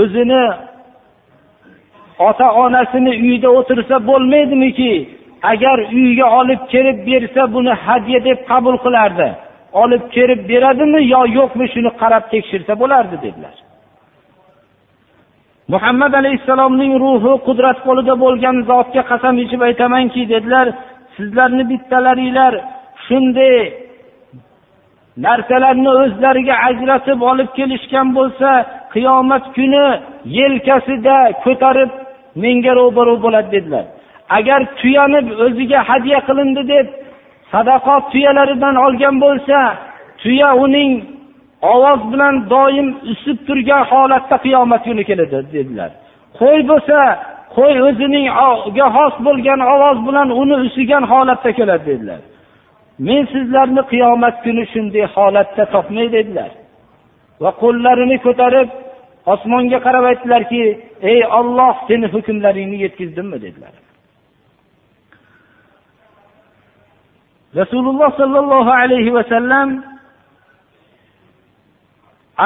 O'zini 0.00 0.42
ota 2.28 2.52
onasini 2.64 3.12
uyida 3.24 3.48
o'tirsa 3.58 3.96
bo'lmaydimiki 4.06 4.92
agar 5.42 5.78
uyga 5.78 6.26
olib 6.40 6.60
kelib 6.72 6.98
bersa 7.08 7.42
buni 7.54 7.72
hadya 7.84 8.18
deb 8.28 8.38
qabul 8.50 8.76
qilardi 8.84 9.28
olib 9.82 10.04
kelib 10.16 10.40
beradimi 10.50 11.00
yo 11.14 11.22
yo'qmi 11.38 11.66
shuni 11.74 11.90
qarab 12.00 12.24
tekshirsa 12.32 12.72
bo'lardi 12.82 13.16
dedilar. 13.24 13.54
Muhammad 15.74 16.12
alayhissalomning 16.20 16.92
ruhi 17.04 17.32
qudrat 17.46 17.78
qo'lida 17.86 18.14
bo'lgan 18.24 18.56
zotga 18.70 19.02
qasam 19.10 19.34
ichib 19.44 19.60
aytamanki 19.68 20.22
dedilar 20.32 20.66
sizlarni 21.16 21.64
bittalaringlar 21.70 22.52
shunday 23.06 23.56
narsalarni 25.26 25.90
o'zlariga 26.02 26.54
ajratib 26.68 27.20
olib 27.30 27.50
kelishgan 27.58 28.08
bo'lsa 28.18 28.50
qiyomat 28.94 29.44
kuni 29.56 29.86
yelkasida 30.38 31.16
ko'tarib 31.44 31.90
menga 32.42 32.72
ro'baro 32.80 33.14
bo'ladi 33.24 33.50
dedilar. 33.56 33.84
Agar 34.38 34.60
tuyani 34.80 35.20
o'ziga 35.44 35.80
hadya 35.90 36.18
qilindi 36.28 36.62
deb 36.74 36.86
sadaqot 37.52 38.02
tuyalaridan 38.12 38.74
olgan 38.86 39.16
bo'lsa 39.24 39.58
tuya 40.22 40.50
uning 40.64 40.92
ovoz 41.74 42.00
bilan 42.12 42.34
doim 42.50 42.88
usib 43.12 43.38
turgan 43.46 43.82
holatda 43.90 44.36
qiyomat 44.44 44.82
kuni 44.88 45.04
keladi 45.10 45.38
dedilar. 45.56 45.90
Qo'y 46.38 46.60
bo'lsa 46.70 46.98
qo'y 47.56 47.74
o'ziningga 47.88 48.86
xos 48.96 49.14
bo'lgan 49.26 49.60
ovoz 49.74 49.98
bilan 50.08 50.28
uni 50.40 50.56
usigan 50.66 51.04
holatda 51.12 51.50
keladi 51.58 51.86
dedilar. 51.90 52.20
Men 53.06 53.26
sizlarni 53.32 53.82
qiyomat 53.92 54.36
kuni 54.44 54.64
shunday 54.72 55.04
holatda 55.14 55.64
topmay 55.74 56.08
dedilar. 56.16 56.50
Va 57.42 57.50
qo'llarini 57.62 58.16
ko'tarib 58.26 58.68
osmonga 59.32 59.78
qarab 59.86 60.04
aytdilarki 60.10 60.62
ey 61.12 61.20
olloh 61.38 61.74
seni 61.88 62.06
hukmlaringni 62.14 62.78
yetkazdimmi? 62.84 63.36
dedilar. 63.44 63.74
Rasululloh 67.60 68.10
sollallohu 68.20 68.72
alayhi 68.82 69.14
vasallam 69.18 69.68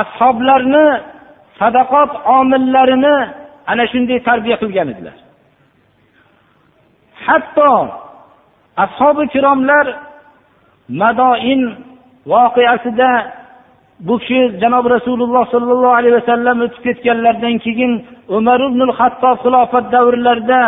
ashoblarni 0.00 0.86
sadaqot 1.60 2.10
omillarini 2.38 3.16
ana 3.70 3.84
shunday 3.92 4.18
tarbiya 4.28 4.56
qilgan 4.62 4.88
edilar. 4.92 5.16
Hatto 7.26 7.72
ashobi 8.84 9.24
kiromlar 9.34 9.86
madoin 10.88 11.62
voqeasida 12.26 13.10
bu 14.00 14.18
kishi 14.18 14.40
janob 14.60 14.84
rasululloh 14.96 15.44
sollallohu 15.54 15.94
alayhi 16.00 16.16
vasallam 16.20 16.56
o'tib 16.66 16.82
ketganlaridan 16.86 17.56
keyin 17.64 17.92
umar 18.36 18.60
ibn 18.68 18.80
hattob 18.98 19.36
xilofat 19.44 19.84
davrlarida 19.94 20.62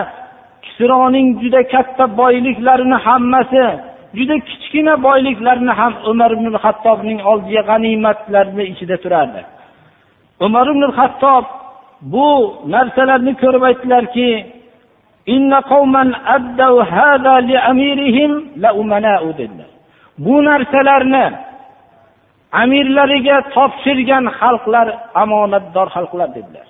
kisroning 0.64 1.28
juda 1.42 1.60
katta 1.74 2.04
boyliklarini 2.20 2.98
hammasi 3.06 3.64
juda 4.18 4.36
kichkina 4.48 4.94
boyliklarni 5.06 5.72
ham 5.80 5.94
umar 6.10 6.30
ibn 6.36 6.54
hattobning 6.64 7.20
oldiga 7.30 7.62
g'animatlarni 7.70 8.64
ichida 8.72 8.96
turardi. 9.04 9.42
Umar 10.46 10.66
ibn 10.72 10.84
hattob 10.98 11.44
bu 12.12 12.26
narsalarni 12.74 13.32
ko'rib 13.42 13.62
aytdilarki 13.68 14.28
bu 20.18 20.44
narsalarni 20.44 21.24
amirlariga 22.62 23.36
topshirgan 23.54 24.24
xalqlar 24.38 24.86
omonatdor 25.22 25.88
xalqlar 25.96 26.28
dedilar. 26.36 26.66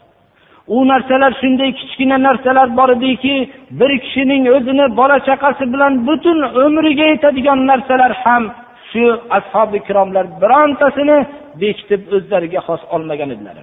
U 0.76 0.78
narsalar 0.90 1.32
shunday 1.40 1.70
kichkina 1.80 2.16
narsalar 2.26 2.68
bor 2.78 2.90
ediki 2.96 3.36
bir 3.80 3.90
kishining 4.04 4.42
o'zini 4.56 4.86
bola 5.00 5.16
chaqasi 5.28 5.64
bilan 5.72 5.92
butun 6.06 6.38
umriga 6.66 7.06
yetadigan 7.12 7.60
narsalar 7.70 8.12
ham 8.24 8.44
shu 8.90 9.04
ashobi 9.38 9.76
ikromlar 9.82 10.24
birontasini 10.42 11.18
bekitib 11.60 12.02
o'zlariga 12.16 12.60
xos 12.66 12.82
olmagan 12.94 13.30
edilar. 13.34 13.56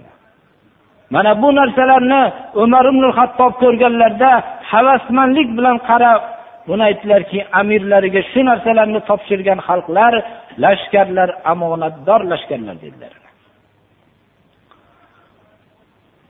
Mana 1.14 1.32
bu 1.42 1.50
narsalarni 1.60 2.22
umar 2.64 2.86
ibn 2.92 3.04
hattob 3.18 3.54
ko'rganlarida 3.62 4.32
havasmanlik 4.72 5.50
bilan 5.58 5.78
qarab 5.90 6.22
buni 6.68 6.84
aytdilarki 6.90 7.40
amirlariga 7.62 8.22
shu 8.32 8.42
narsalarni 8.50 9.00
topshirgan 9.10 9.60
xalqlar 9.68 10.14
lashkarlar 10.64 11.30
omonatdor 11.52 12.22
lashkarlar 12.32 12.76
dedilar. 12.86 13.14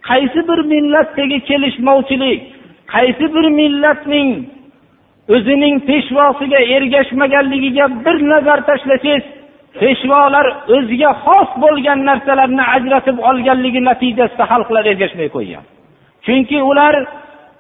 Qaysi 0.10 0.40
bir 0.50 0.60
millatdagi 0.74 1.40
kelishmovchilik 1.50 2.42
qaysi 2.94 3.26
bir 3.36 3.46
millatning 3.60 4.30
o'zining 5.36 5.76
peshvosiga 5.90 6.60
ergashmaganligiga 6.76 7.86
bir 8.06 8.18
nazar 8.32 8.60
tashlasangiz 8.70 9.24
peshvolar 9.82 10.48
o'ziga 10.76 11.12
xos 11.26 11.50
bo'lgan 11.64 12.00
narsalarni 12.10 12.64
ajratib 12.76 13.18
olganligi 13.30 13.82
natijasida 13.90 14.46
xalqlar 14.52 14.84
ergashmay 14.92 15.30
qo'ygan. 15.36 15.64
Chunki 16.26 16.58
ular 16.72 16.96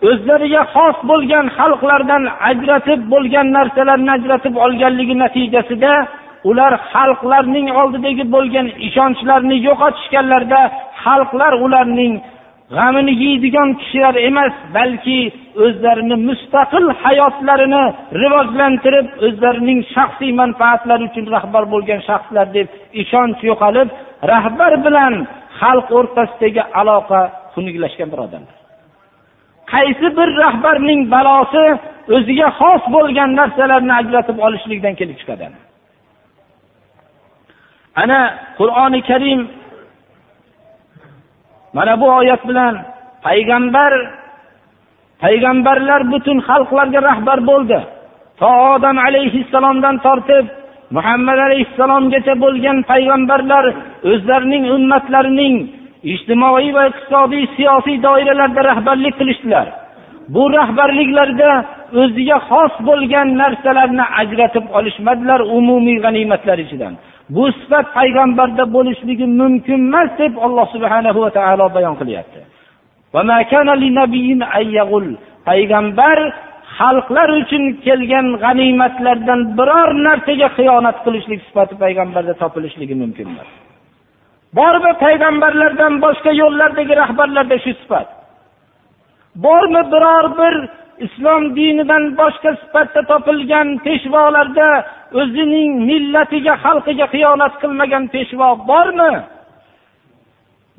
o'zlariga 0.09 0.61
xos 0.73 0.97
bo'lgan 1.11 1.45
xalqlardan 1.57 2.23
ajratib 2.49 3.01
bo'lgan 3.13 3.47
narsalarni 3.57 4.11
ajratib 4.17 4.55
olganligi 4.65 5.15
natijasida 5.23 5.93
ular 6.49 6.73
xalqlarning 6.91 7.67
oldidagi 7.81 8.25
bo'lgan 8.35 8.67
ishonchlarini 8.87 9.57
yo'qotishganlarida 9.67 10.61
xalqlar 11.03 11.53
ularning 11.65 12.13
g'amini 12.75 13.13
yeydigan 13.23 13.69
kishilar 13.79 14.15
emas 14.29 14.53
balki 14.77 15.19
o'zlarini 15.65 16.17
mustaqil 16.29 16.85
hayotlarini 17.03 17.83
rivojlantirib 18.21 19.07
o'zlarining 19.27 19.79
shaxsiy 19.95 20.31
manfaatlari 20.41 21.03
uchun 21.09 21.25
rahbar 21.35 21.63
bo'lgan 21.73 21.99
shaxslar 22.09 22.47
deb 22.57 22.67
ishonch 23.01 23.39
yo'qolib 23.49 23.87
rahbar 24.33 24.73
bilan 24.85 25.13
xalq 25.59 25.87
o'rtasidagi 25.99 26.61
aloqa 26.81 27.19
xunuklashgan 27.53 28.09
birodarlar 28.13 28.60
qaysi 29.73 30.07
bir 30.17 30.29
rahbarning 30.43 31.01
balosi 31.15 31.65
o'ziga 32.15 32.47
xos 32.59 32.83
bo'lgan 32.95 33.29
narsalarni 33.39 33.93
ajratib 34.01 34.37
olishlikdan 34.45 34.93
kelib 34.99 35.17
chiqadi. 35.21 35.45
Ana 38.01 38.19
qur'oni 38.59 39.01
karim 39.09 39.41
mana 41.75 41.93
bu 42.01 42.07
oyat 42.19 42.41
bilan 42.49 42.73
payg'ambar 43.25 43.93
payg'ambarlar 45.23 46.01
butun 46.13 46.37
xalqlarga 46.47 46.99
rahbar 47.09 47.39
bo'ldi. 47.49 47.79
To 48.39 48.49
odam 48.73 48.97
alayhissalomdan 49.07 49.95
tortib 50.05 50.45
muhammad 50.95 51.39
alayhissalomgacha 51.47 52.33
bo'lgan 52.43 52.77
payg'ambarlar 52.91 53.65
o'zlarining 54.11 54.63
ummatlarining 54.75 55.55
ijtimoiy 56.03 56.73
va 56.77 56.87
iqtisodiy 56.89 57.45
siyosiy 57.55 57.97
doiralarda 58.03 58.61
rahbarlik 58.69 59.15
qilishdilar. 59.19 59.67
Bu 60.33 60.43
rahbarliklarda 60.57 61.51
o'ziga 62.01 62.37
xos 62.49 62.73
bo'lgan 62.87 63.27
narsalarni 63.41 64.05
ajratib 64.21 64.65
olishmadilar 64.77 65.39
umumiy 65.57 65.97
g'animatlar 66.05 66.57
ichidan. 66.65 66.93
Bu 67.35 67.43
sifat 67.59 67.87
payg'ambarda 67.97 68.63
bo'lishligi 68.75 69.25
mumkin 69.41 69.79
emas 69.87 70.09
deb 70.21 70.33
alloh 70.45 70.67
subhana 70.75 71.11
va 71.23 71.29
taolo 71.37 71.65
bayon 71.75 71.95
qilyapti. 72.01 72.39
Payg'ambar 75.49 76.17
xalqlar 76.77 77.29
uchun 77.41 77.63
kelgan 77.85 78.27
g'animatlardan 78.43 79.41
biror 79.57 79.89
narsaga 80.07 80.47
xiyonat 80.57 80.97
qilishlik 81.05 81.41
sifati 81.47 81.75
payg'ambarda 81.83 82.33
topilishligi 82.43 82.95
mumkin 83.01 83.27
emas 83.33 83.49
bormi 84.57 84.91
payg'ambarlardan 85.03 85.93
boshqa 86.05 86.31
yo'llardagi 86.41 86.93
rahbarlarda 87.01 87.57
shu 87.63 87.71
sifat? 87.81 88.07
Bormi 89.45 89.81
biror 89.93 90.25
bir 90.39 90.55
islom 91.05 91.43
dinidan 91.57 92.03
boshqa 92.21 92.51
sifatda 92.61 93.01
topilgan 93.11 93.67
peshvolarda 93.85 94.69
o'zining 95.21 95.69
millatiga 95.89 96.53
xalqiga 96.65 97.05
xiyonat 97.13 97.53
qilmagan 97.61 98.03
peshvo 98.15 98.49
bormi? 98.71 99.13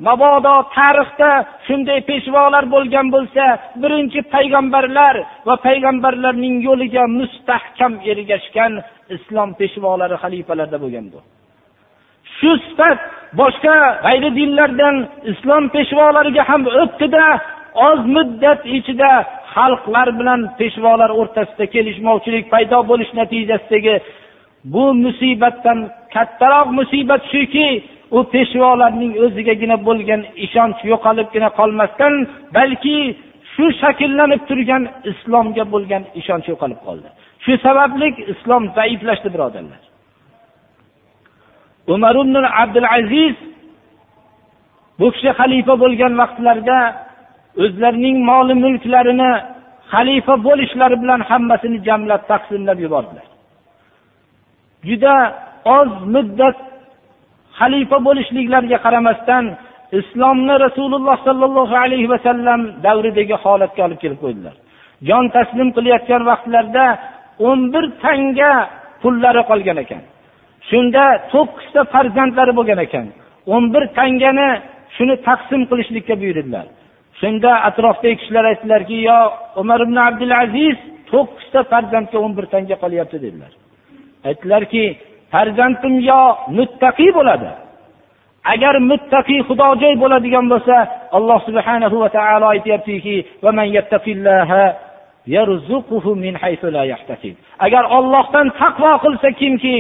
Mabodo 0.07 0.55
tarixda 0.77 1.31
shunday 1.67 2.01
peshvolar 2.11 2.65
bo'lgan 2.75 3.07
bo'lsa 3.15 3.45
birinchi 3.83 4.21
payg'ambarlar 4.35 5.15
va 5.47 5.55
payg'ambarlarning 5.67 6.57
yo'liga 6.69 7.05
mustahkam 7.19 7.93
ergashgan 8.13 8.73
islom 9.17 9.51
peshvolari 9.61 10.17
xalifalarda 10.23 10.79
bo'lgan 10.85 11.07
bu. 11.13 11.21
Shu 12.37 12.51
sifat 12.67 13.01
boshqa 13.41 13.77
g'ayri 14.05 14.31
dinlardan 14.39 14.97
islom 15.33 15.65
peshvolariga 15.75 16.43
ham 16.51 16.63
o'tdida 16.83 17.25
oz 17.89 18.01
muddat 18.15 18.61
ichida 18.77 19.11
xalqlar 19.55 20.09
bilan 20.19 20.41
peshvolar 20.59 21.11
o'rtasida 21.21 21.65
kelishmovchilik 21.75 22.45
paydo 22.53 22.79
bo'lish 22.91 23.13
natijasidagi 23.21 23.95
bu 24.73 24.85
musibatdan 25.05 25.79
kattaroq 26.15 26.69
musibat 26.79 27.23
shuki 27.33 27.69
u 28.17 28.19
peshvolarning 28.35 29.13
o'zigagina 29.25 29.77
bo'lgan 29.89 30.23
ishonch 30.47 30.81
yo'qolibgina 30.91 31.49
qolmasdan 31.59 32.15
balki 32.57 32.97
shu 33.53 33.65
shakllanib 33.81 34.43
turgan 34.49 34.83
islomga 35.11 35.65
bo'lgan 35.75 36.03
ishonch 36.21 36.47
yo'qolib 36.53 36.81
qoldi. 36.87 37.09
Shu 37.45 37.53
sababli 37.67 38.09
islom 38.33 38.63
zaiflashdi 38.77 39.29
birodarlar. 39.35 39.81
Umar 41.87 42.15
ibn 42.15 42.37
abdul 42.63 42.89
aziz 42.99 43.37
bu 44.99 45.07
kishi 45.15 45.31
xalifa 45.39 45.75
bo'lgan 45.83 46.13
vaqtlarida 46.21 46.79
o'zlarining 47.65 48.17
moli 48.31 48.55
mulklarini 48.65 49.33
xalifa 49.93 50.35
bo'lishlari 50.47 50.97
bilan 51.03 51.21
hammasini 51.31 51.79
jamlab 51.87 52.23
taqsimlab 52.31 52.79
yubordilar. 52.85 53.27
Juda 54.89 55.15
oz 55.79 55.91
muddat 56.15 56.57
xalifa 57.59 57.99
bo'lishliklariga 58.07 58.79
qaramasdan 58.85 59.45
islomni 60.01 60.55
rasululloh 60.65 61.17
sollallohu 61.27 61.75
alayhi 61.85 62.09
vasallam 62.15 62.61
davridagi 62.87 63.37
holatga 63.45 63.81
olib 63.87 64.01
kelib 64.05 64.19
qo'ydilar. 64.25 64.55
Jon 65.09 65.25
taslim 65.37 65.69
qilayotgan 65.77 66.23
vaqtlarida 66.31 66.87
o'n 67.49 67.61
bir 67.75 67.85
tanga 68.05 68.53
pullari 69.03 69.43
qolgan 69.51 69.79
ekan. 69.85 70.03
Shunda 70.71 71.05
to'qqizta 71.33 71.81
farzandlari 71.93 72.53
bo'lgan 72.59 72.81
ekan. 72.87 73.07
O'n 73.55 73.65
bir 73.75 73.85
tangani 73.99 74.51
shuni 74.97 75.15
taqsim 75.29 75.63
qilishlikka 75.71 76.15
buyurdilar. 76.23 76.67
Shunda 77.21 77.51
atrofdagi 77.69 78.17
kishilar 78.21 78.45
aytdilarki 78.53 78.97
yo 79.09 79.19
umar 79.63 79.81
ibn 79.87 79.97
abdulaziz 80.09 80.77
to'qqizta 81.11 81.61
farzandga 81.73 82.19
o'n 82.25 82.33
bir 82.39 82.47
tanga 82.55 82.77
qolyapti 82.83 83.17
dedilar. 83.25 83.53
Aytdilarki 84.29 84.85
farzandim 85.33 85.95
yo 86.11 86.23
muttaqiy 86.59 87.11
bo'ladi. 87.19 87.51
Agar 88.55 88.75
muttaqiy 88.91 89.41
xudojo'y 89.49 89.95
bo'ladigan 90.03 90.47
bo'lsa 90.53 90.77
alloh 91.17 91.39
subhanahu 91.49 91.97
va 92.03 92.09
taolo 92.17 92.47
aytyaptiki 92.55 93.17
agar 97.67 97.85
ollohdan 97.99 98.47
taqvo 98.63 98.93
qilsa 99.05 99.29
kimki 99.41 99.77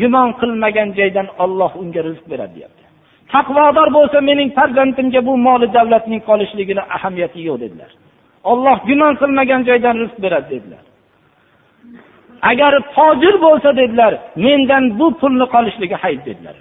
gumon 0.00 0.28
qilmagan 0.40 0.88
joydan 0.98 1.28
olloh 1.44 1.72
unga 1.82 2.00
rizq 2.08 2.24
beradi 2.32 2.54
deyapti. 2.56 2.84
Taqvodor 3.32 3.88
bo'lsa 3.96 4.18
mening 4.28 4.48
farzandimga 4.58 5.20
bu 5.28 5.34
moli 5.46 5.66
davlatning 5.76 6.22
qolishligini 6.28 6.82
ahamiyati 6.96 7.40
yo'q 7.48 7.56
dedilar. 7.64 7.90
Olloh 8.52 8.76
gumon 8.88 9.14
qilmagan 9.20 9.60
joydan 9.68 9.94
rizq 10.02 10.16
beradi 10.24 10.48
dedilar. 10.54 10.84
Agar 12.50 12.72
fojir 12.94 13.34
bo'lsa 13.46 13.70
dedilar 13.80 14.12
mendan 14.44 14.84
bu 14.98 15.06
pulni 15.20 15.46
qolishligi 15.54 15.96
hayb 16.02 16.20
dedilar. 16.28 16.56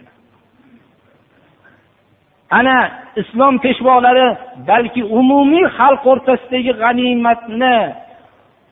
Ana 2.60 2.78
islom 3.22 3.56
peshvolari 3.64 4.28
balki 4.70 5.02
umumiy 5.20 5.66
xalq 5.78 6.04
o'rtasidagi 6.12 6.72
g'animatni 6.82 7.78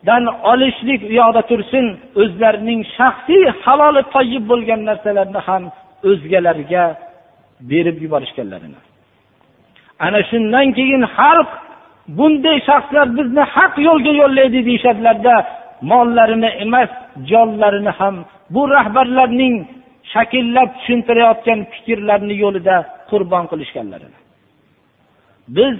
dan 0.07 0.23
olishlik 0.51 1.01
u 1.09 1.11
yoqda 1.21 1.41
tursin 1.49 1.85
o'zlarining 2.21 2.81
shaxsiy 2.97 3.43
haloli 3.63 4.01
toyib 4.13 4.43
bo'lgan 4.51 4.81
narsalarni 4.89 5.41
ham 5.47 5.63
o'zgalarga 6.09 6.85
berib 7.71 7.97
yuborishganlarini 8.03 8.79
ana 10.05 10.19
shundan 10.29 10.67
keyin 10.77 11.03
xalq 11.17 11.49
bunday 12.17 12.57
shaxslar 12.69 13.07
bizni 13.17 13.43
haq 13.55 13.73
yo'lga 13.87 14.11
yo'llaydi 14.21 14.59
deyishadilarda 14.67 15.35
mollarini 15.91 16.49
emas 16.65 16.91
jonlarini 17.31 17.91
ham 17.99 18.15
bu 18.53 18.61
rahbarlarning 18.75 19.55
shakllab 20.13 20.69
tushuntirayotgan 20.77 21.59
fikrlarni 21.73 22.35
yo'lida 22.43 22.75
qurbon 23.09 23.45
qilishganlarini 23.51 24.19
biz 25.57 25.75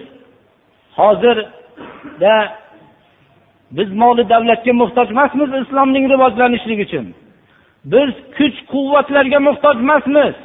hozirda 1.00 2.36
biz 3.78 3.90
moli 4.02 4.24
davlatga 4.30 4.74
muhtoj 4.82 5.08
emasmiz 5.16 5.50
islomning 5.64 6.06
rivojlanishligi 6.14 6.84
uchun. 6.88 7.06
Biz 7.94 8.12
kuch 8.38 8.58
quvvatlarga 8.72 9.40
muhtoj 9.48 9.76
emasmiz. 9.86 10.36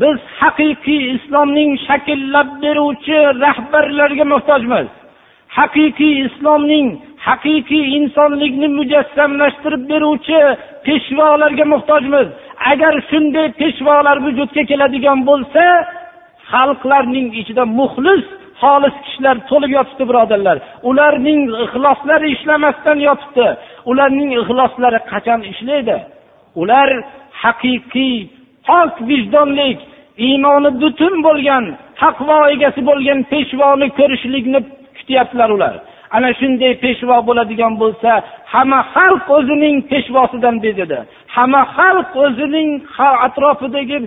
Biz 0.00 0.18
haqiqiy 0.40 1.02
islomning 1.16 1.70
shakllab 1.86 2.48
beruvchi 2.62 3.18
rahbarlarga 3.44 4.24
muhtojmiz. 4.32 4.88
Haqiqiy 5.58 6.14
islomning 6.26 6.86
haqiqiy 7.26 7.84
insonlikni 7.98 8.68
mujassamlashtirib 8.78 9.82
beruvchi 9.92 10.38
peshvolarga 10.86 11.64
muhtojmiz. 11.72 12.28
Agar 12.72 12.94
shunday 13.10 13.48
peshvolar 13.60 14.16
vujudga 14.26 14.62
keladigan 14.70 15.18
bo'lsa 15.28 15.64
xalqlarning 16.52 17.28
ichida 17.40 17.64
muxlis 17.78 18.24
xolis 18.60 18.94
kishilar 19.04 19.36
to'lib 19.50 19.70
yotibdi 19.78 20.04
birodarlar. 20.10 20.56
Ularning 20.90 21.40
ixloslari 21.64 22.26
ishlamasdan 22.36 22.98
yotibdi. 23.08 23.46
Ularning 23.90 24.30
ixloslari 24.40 25.00
qachon 25.12 25.40
ishlaydi? 25.52 25.96
Ular 26.60 26.88
haqiqiy 27.42 28.16
pok 28.66 28.92
vijdonlik 29.08 29.78
iymoni 30.28 30.70
butun 30.82 31.14
bo'lgan 31.26 31.64
taqvo 32.00 32.38
egasi 32.54 32.80
bo'lgan 32.90 33.18
peshvoni 33.32 33.86
ko'rishlikni 33.98 34.60
kutyaptilar 34.96 35.50
ular. 35.56 35.74
Ana 36.16 36.30
shunday 36.40 36.72
peshvo 36.84 37.16
bo'ladigan 37.28 37.74
bo'lsa 37.82 38.10
hamma 38.52 38.80
xalq 38.94 39.24
o'zining 39.36 39.76
peshvosidan 39.90 40.56
bezadi 40.64 40.98
hamma 41.36 41.62
xalq 41.76 42.10
o'zining 42.26 42.70
atrofidagi 43.26 43.98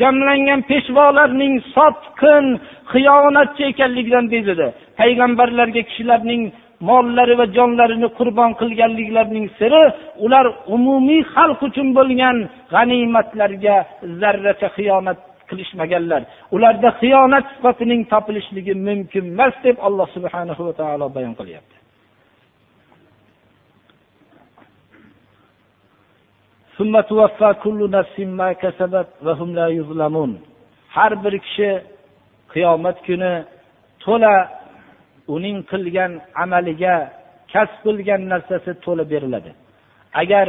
jamlangan 0.00 0.60
peshvolarning 0.70 1.54
sotqin 1.74 2.44
xiyonatchi 2.92 3.62
ekanligidan 3.72 4.26
bezadi 4.34 4.66
payg'ambarlarga 5.00 5.82
kishilarning 5.88 6.42
mollari 6.88 7.34
va 7.40 7.46
jonlarini 7.56 8.08
qurbon 8.18 8.50
qilganliklarining 8.60 9.46
siri 9.58 9.82
ular 10.24 10.46
umumiy 10.76 11.22
xalq 11.34 11.60
uchun 11.68 11.88
bo'lgan 11.98 12.36
g'animatlarga 12.72 13.76
zarracha 14.20 14.68
xiyonat 14.76 15.18
qilishmaganlar. 15.48 16.22
Ularda 16.56 16.88
xiyonat 17.00 17.44
sifatining 17.54 18.02
topilishligi 18.12 18.74
mumkin 18.88 19.24
emas 19.32 19.54
deb 19.64 19.76
alloh 19.86 20.08
subhanahu 20.16 20.62
va 20.68 20.72
taolo 20.80 21.06
bayon 21.16 21.34
qilyapti. 21.40 21.76
Har 30.96 31.12
bir 31.24 31.34
kishi 31.44 31.70
qiyomat 32.56 32.96
kuni 33.06 33.32
to'la 34.04 34.34
uning 35.34 35.58
qilgan 35.70 36.12
amaliga 36.42 36.96
kasb 37.52 37.78
qilgan 37.86 38.22
narsasi 38.32 38.70
to'la 38.84 39.04
beriladi. 39.12 39.50
Agar 40.22 40.46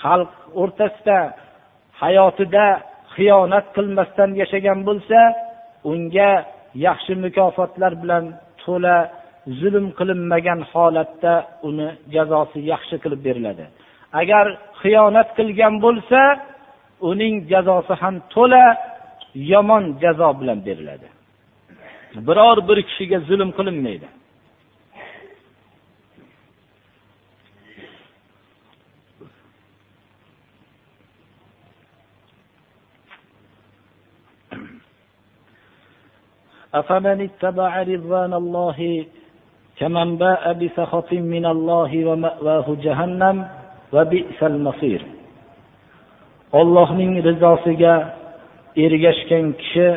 xalq 0.00 0.32
o'rtasida 0.62 1.18
hayotida 2.02 2.66
xiyonat 3.14 3.66
qilmasdan 3.76 4.30
yashagan 4.40 4.78
bo'lsa 4.88 5.20
unga 5.90 6.30
yaxshi 6.86 7.12
mukofotlar 7.24 7.92
bilan 8.02 8.24
to'la 8.62 8.96
zulm 9.60 9.86
qilinmagan 9.98 10.60
holatda 10.72 11.34
uni 11.68 11.88
jazosi 12.14 12.58
yaxshi 12.72 12.96
qilib 13.02 13.20
beriladi. 13.26 13.64
Agar 14.20 14.46
xiyonat 14.80 15.28
qilgan 15.38 15.74
bo'lsa 15.84 16.20
uning 17.10 17.34
jazosi 17.52 17.94
ham 18.02 18.14
to'la 18.34 18.64
yomon 19.52 19.84
jazo 20.02 20.28
bilan 20.40 20.58
beriladi. 20.68 21.08
biror 22.27 22.57
bir 22.67 22.77
kishiga 22.87 23.19
zulm 23.29 23.49
qilinmaydi 23.57 24.07
أفمن 36.81 37.19
اتبع 37.27 37.71
رضوان 37.93 38.33
الله 38.41 39.05
كمن 39.79 40.17
باء 40.17 40.43
بسخط 40.53 41.09
من 41.13 41.45
الله 41.45 41.91
ومأواه 42.09 42.67
جهنم 42.85 43.37
وبئس 43.93 44.39
المصير 44.43 45.01
ollohning 46.53 47.13
rizosiga 47.25 48.13
ergashgan 48.77 49.45
kishi 49.57 49.87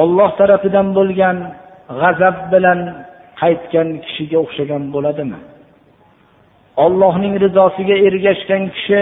olloh 0.00 0.30
tarafidan 0.40 0.88
bo'lgan 0.98 1.36
g'azab 2.00 2.36
bilan 2.52 2.80
qaytgan 3.40 3.88
kishiga 4.04 4.38
o'xshagan 4.44 4.82
bo'ladimi? 4.94 5.38
Ollohning 6.84 7.34
rizosiga 7.44 7.96
ergashgan 8.08 8.62
kishi 8.74 9.00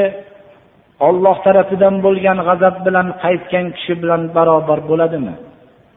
olloh 1.08 1.36
tarafidan 1.46 1.94
bo'lgan 2.06 2.38
g'azab 2.48 2.76
bilan 2.86 3.06
qaytgan 3.24 3.66
kishi 3.76 3.94
bilan 4.02 4.22
barobar 4.36 4.80
bo'ladimi? 4.90 5.34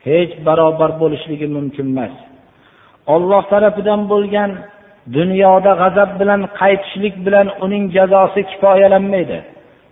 Hech 0.07 0.33
barobar 0.47 0.91
bo'lishligi 1.01 1.47
mumkin 1.55 1.87
emas. 1.93 2.13
Olloh 3.15 3.43
tarafidan 3.53 4.01
bo'lgan 4.13 4.51
dunyoda 5.17 5.71
g'azab 5.81 6.11
bilan 6.19 6.41
qaytishlik 6.59 7.15
bilan 7.25 7.47
uning 7.65 7.83
jazosi 7.95 8.41
kifoyalanmaydi 8.49 9.39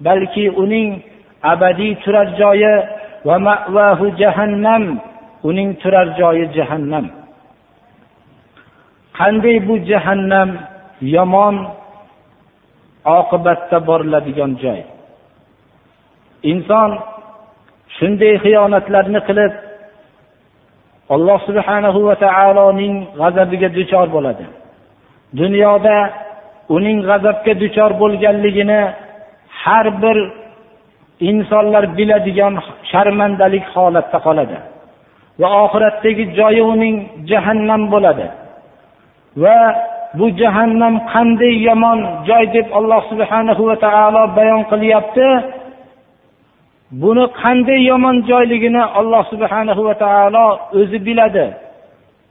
balki 0.08 0.46
uning 0.64 0.90
abadiy 1.54 1.94
turar 2.04 2.28
joyi 2.42 2.74
jahannam. 4.22 4.84
Uning 5.44 5.70
turar 5.82 6.08
joyi 6.20 6.46
jahannam. 6.58 7.06
Qanday 9.18 9.58
bu 9.68 9.76
jahannam? 9.90 10.50
Yomon 11.02 11.56
oqibatda 13.06 13.78
boriladigan 13.88 14.52
joy. 14.64 14.82
Inson 16.52 16.92
shunday 17.98 18.34
xiyonatlarni 18.44 19.20
qilib 19.28 19.54
alloh 21.14 21.40
subhanahu 21.48 22.00
va 22.08 22.16
taoloning 22.26 22.96
g'azabiga 23.20 23.70
duchor 23.78 24.08
bo'ladi. 24.16 24.46
Dunyoda 25.42 25.98
uning 26.76 26.98
g'azabga 27.10 27.54
duchor 27.64 27.92
bo'lganligini 28.02 28.82
har 29.64 29.86
bir 30.02 30.18
insonlar 31.30 31.84
biladigan 31.98 32.54
sharmandalik 32.92 33.66
holatda 33.74 34.18
qoladi 34.26 34.58
va 35.42 35.48
oxiratdagi 35.64 36.24
joyi 36.38 36.62
uning 36.74 36.96
jahannam 37.30 37.82
bo'ladi. 37.94 38.28
Va 39.44 39.60
bu 40.18 40.26
jahannam 40.42 40.96
qanday 41.14 41.54
yomon 41.68 42.00
joy 42.28 42.44
deb 42.56 42.68
alloh 42.80 43.02
subhanahu 43.12 43.62
va 43.70 43.76
taolo 43.86 44.22
bayon 44.38 44.62
qilyapti 44.72 45.28
buni 47.02 47.26
qanday 47.42 47.80
yomon 47.92 48.16
joyligini 48.30 48.84
alloh 49.00 49.24
subhanahu 49.32 49.82
va 49.88 49.96
taolo 50.04 50.46
o'zi 50.80 51.00
biladi. 51.08 51.46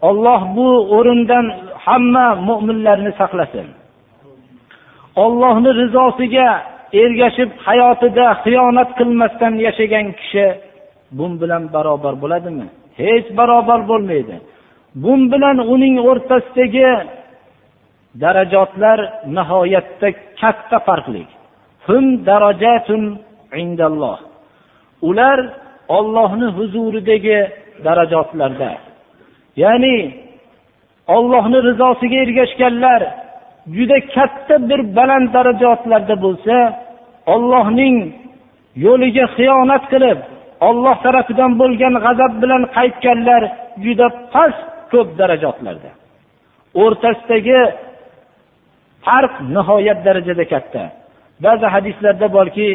Olloh 0.08 0.40
bu 0.56 0.68
o'rindan 0.96 1.46
hamma 1.84 2.26
mo'minlarni 2.48 3.12
saqlasin. 3.20 3.66
Ollohni 5.24 5.70
rizosiga 5.80 6.48
ergashib 7.02 7.50
hayotida 7.66 8.26
xiyonat 8.44 8.90
qilmasdan 8.98 9.54
yashagan 9.66 10.06
kishi 10.20 10.46
bun 11.18 11.32
bilan 11.40 11.62
barobar 11.74 12.14
bo'ladimi? 12.22 12.66
Hech 13.00 13.26
barobar 13.38 13.80
bo'lmaydi. 13.90 14.36
Bun 15.02 15.20
bilan 15.32 15.56
uning 15.74 15.96
o'rtasidagi 16.08 16.90
darajotlar 18.22 18.98
nihoyatda 19.36 20.08
katta 20.40 20.78
farqli 20.86 21.22
ular 25.08 25.38
ollohni 25.96 26.48
huzuridagi 26.56 27.38
darajotlarda. 27.84 28.70
Ya'ni 29.62 29.96
ollohni 31.16 31.58
rizosiga 31.68 32.18
ergashganlar 32.24 33.02
juda 33.76 33.98
katta 34.14 34.54
bir 34.68 34.80
baland 34.96 35.28
darajalarda 35.36 36.16
bo'lsa 36.24 36.56
ollohning 37.34 37.96
yo'liga 38.86 39.24
xiyonat 39.36 39.84
qilib 39.92 40.18
olloh 40.68 40.96
tarafidan 41.06 41.52
bo'lgan 41.60 41.94
g'azab 42.04 42.32
bilan 42.42 42.62
qaytganlar 42.76 43.42
juda 43.84 44.06
past 44.32 44.62
ko'p 44.92 45.08
darajalarda 45.20 45.90
o'rtasidagi 46.82 47.60
farq 49.06 49.34
nihoyat 49.56 49.98
darajada 50.06 50.44
katta. 50.52 50.82
Ba'zi 51.44 51.66
hadislarda 51.74 52.26
borki 52.36 52.68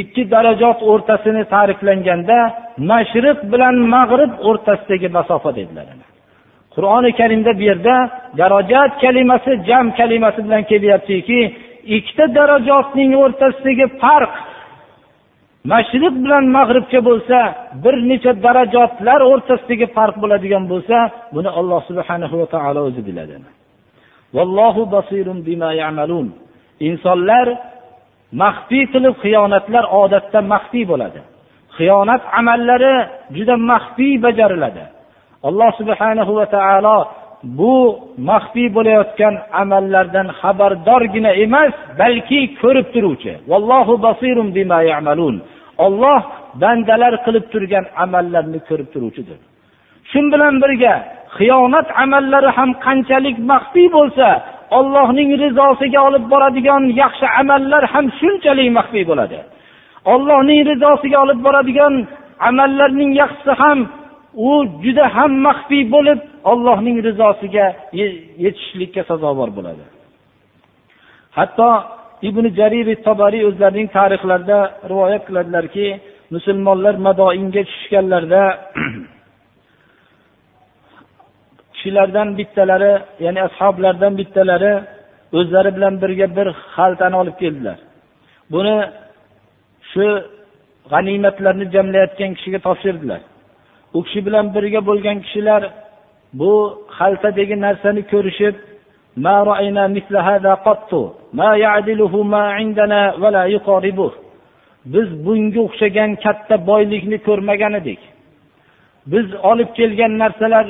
ikki 0.00 0.22
darajot 0.34 0.78
o'rtasini 0.90 1.42
ta'riflanganda 1.54 2.38
mashriq 2.90 3.38
bilan 3.52 3.74
mag'rib 3.94 4.32
o'rtasidagi 4.48 5.08
masofa 5.18 5.50
dedilar 5.58 5.86
qur'oni 6.78 7.10
karimda 7.20 7.52
bu 7.58 7.62
yerda 7.70 7.96
darajat 8.40 8.90
kalimasi 9.04 9.52
jam 9.68 9.86
kalimasi 9.98 10.38
bilan 10.46 10.62
kelyaptiki 10.70 11.40
ikkita 11.96 12.24
darajotning 12.38 13.10
o'rtasidagi 13.24 13.86
farq 14.02 14.32
mashriq 15.72 16.14
bilan 16.24 16.44
mag'ribga 16.56 17.00
bo'lsa 17.08 17.38
bir 17.84 17.94
necha 18.10 18.32
darajotlar 18.46 19.20
o'rtasidagi 19.30 19.86
farq 19.96 20.16
bo'ladigan 20.22 20.64
bo'lsa 20.72 20.96
buni 21.34 21.50
alloh 21.58 21.80
subhanahu 21.90 22.34
va 22.40 22.46
taolo 22.54 22.80
o'zi 22.88 23.02
biladi. 23.08 23.36
Insonlar 26.88 27.46
maxfiy 28.42 28.84
qilib 28.92 29.14
xiyonatlar 29.22 29.84
odatda 30.02 30.40
maxfiy 30.52 30.84
bo'ladi. 30.92 31.20
Xiyonat 31.76 32.22
amallari 32.38 32.94
juda 33.36 33.54
maxfiy 33.70 34.14
bajariladi. 34.24 34.84
Alloh 35.42 35.70
subhanahu 35.80 36.32
va 36.38 36.46
taolo 36.56 36.98
bu 37.58 37.76
maxfiy 38.30 38.68
bo'layotgan 38.76 39.34
amallardan 39.62 40.28
xabardorgina 40.40 41.32
emas 41.44 41.72
balki 42.00 42.40
ko'rib 42.60 42.86
turuvchi. 42.94 43.32
Vallohu 43.50 43.94
basirun 44.06 44.48
bima 44.56 44.78
ya'malun. 44.90 45.36
Olloh 45.86 46.20
bandalar 46.62 47.14
qilib 47.24 47.44
turgan 47.52 47.84
amallarni 48.04 48.60
ko'rib 48.68 48.88
turuvchidir. 48.94 49.38
Shu 50.10 50.20
bilan 50.32 50.54
birga 50.62 50.94
xiyonat 51.36 51.88
amallari 52.04 52.50
ham 52.56 52.70
qanchalik 52.86 53.36
maxfiy 53.50 53.88
bo'lsa 53.96 54.28
ollohning 54.78 55.30
rizosiga 55.42 56.00
olib 56.08 56.24
boradigan 56.32 56.82
yaxshi 57.02 57.26
amallar 57.40 57.82
ham 57.92 58.06
shunchalik 58.18 58.68
maxfiy 58.78 59.04
bo'ladi. 59.10 59.38
Ollohning 60.14 60.60
rizosiga 60.70 61.18
olib 61.24 61.40
boradigan 61.46 61.94
amallarning 62.48 63.10
yaxshisi 63.20 63.52
ham 63.62 63.78
u 64.46 64.48
juda 64.84 65.04
ham 65.16 65.32
maxfiy 65.46 65.84
bo'lib 65.94 66.20
Allohning 66.52 66.98
rizosiga 67.06 67.66
yetishlikka 68.44 69.02
sazovor 69.10 69.50
bo'ladi. 69.58 69.84
Hatto 71.36 71.70
ibn 72.28 72.44
jarir 72.58 72.88
tobariy 73.06 73.42
o'zlarining 73.48 73.88
tarixlarida 73.98 74.58
rivoyat 74.90 75.22
qiladilarki 75.28 75.86
musulmonlar 76.34 76.94
madoinga 77.06 77.62
tushganlarida 77.70 78.42
kishilardan 81.74 82.28
bittalari 82.38 82.92
ya'ni 83.24 83.40
ashoblardan 83.48 84.12
bittalari 84.20 84.72
o'zlari 85.38 85.70
bilan 85.76 85.94
birga 86.02 86.26
bir 86.36 86.48
xaltani 86.74 87.16
olib 87.22 87.36
keldilar. 87.42 87.78
Buni 88.52 88.76
shu 89.90 90.06
g'animatlarni 90.92 91.66
jamlayotgan 91.74 92.30
kishiga 92.36 92.58
topshirdilar. 92.66 93.20
U 93.96 93.98
kishi 94.04 94.20
bilan 94.26 94.46
birga 94.54 94.80
bo'lgan 94.88 95.18
kishilar 95.24 95.62
bu 96.40 96.52
xaltadagi 96.98 97.56
narsani 97.66 98.02
ko'rishib 98.12 98.56
biz 104.94 105.08
bunga 105.26 105.60
o'xshagan 105.66 106.10
katta 106.24 106.56
boylikni 106.70 107.18
ko'rmagan 107.26 107.72
edik. 107.80 108.00
Biz 109.12 109.26
olib 109.50 109.70
kelgan 109.78 110.12
narsalar 110.22 110.66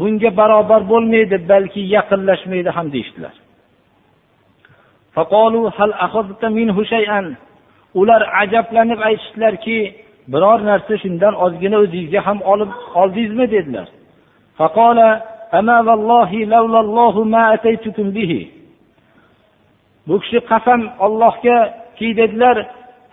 bunga 0.00 0.30
barobar 0.40 0.82
bo'lmaydi 0.92 1.36
balki 1.52 1.82
yaqinlashmaydi 1.96 2.70
ham 2.76 2.86
deyishdilar. 2.94 3.34
Ular 8.00 8.22
ajablanib 8.42 9.00
aytishdilarki 9.08 9.78
biror 10.32 10.58
narsa 10.70 10.94
shundan 11.02 11.34
ozgina 11.44 11.76
o'zingizga 11.84 12.20
ham 12.26 12.38
olib 12.52 12.70
oldingizmi 13.00 13.46
dedilar. 13.50 13.88
Bu 20.08 20.14
kishi 20.22 20.38
qasam 20.50 20.80
ollohgaki 21.04 22.08
dedilar 22.20 22.56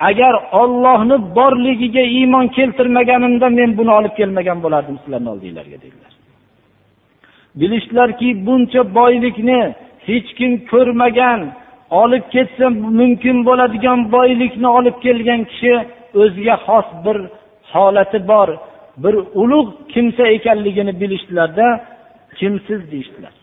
agar 0.10 0.34
ollohni 0.62 1.18
borligiga 1.38 2.04
iymon 2.18 2.48
keltirmaganimda 2.48 3.48
men 3.50 3.70
buni 3.78 3.92
olib 4.00 4.14
kelmagan 4.20 4.64
bo'lardim 4.64 4.96
sizlarni 5.04 5.30
oldinglarga 5.34 5.78
dedilar. 5.86 6.14
Bilishdilarki 7.60 8.46
buncha 8.46 8.82
boylikni 8.96 9.62
hech 10.08 10.30
kim 10.38 10.52
ko'rmagan 10.72 11.40
olib 12.02 12.26
ketsa 12.34 12.66
mumkin 12.70 13.38
bo'ladigan 13.48 14.00
boylikni 14.16 14.68
olib 14.78 14.98
kelgan 15.06 15.42
kishi 15.52 15.74
o'ziga 16.22 16.56
xos 16.66 16.88
bir 17.06 17.18
holati 17.72 18.20
bor 18.32 18.50
bir 19.04 19.16
ulug' 19.42 19.72
kimsa 19.94 20.24
ekanligini 20.38 20.94
bilishdilarda 21.02 21.68
kimsiz 22.40 22.92
deyishdilar. 22.92 23.34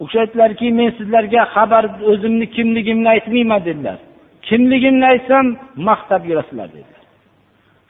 U 0.00 0.06
kishi 0.06 0.20
aytdilarki 0.20 0.66
men 0.78 0.90
sizlarga 0.98 1.42
xabar 1.54 1.84
o'zimni 2.10 2.46
kimligimni 2.56 3.08
aytmayman 3.14 3.64
dedilar. 3.68 3.98
Kimligimni 4.48 5.06
aytsam 5.12 5.46
maqtab 5.88 6.22
yurasizlar 6.30 6.68
dedilar. 6.76 7.02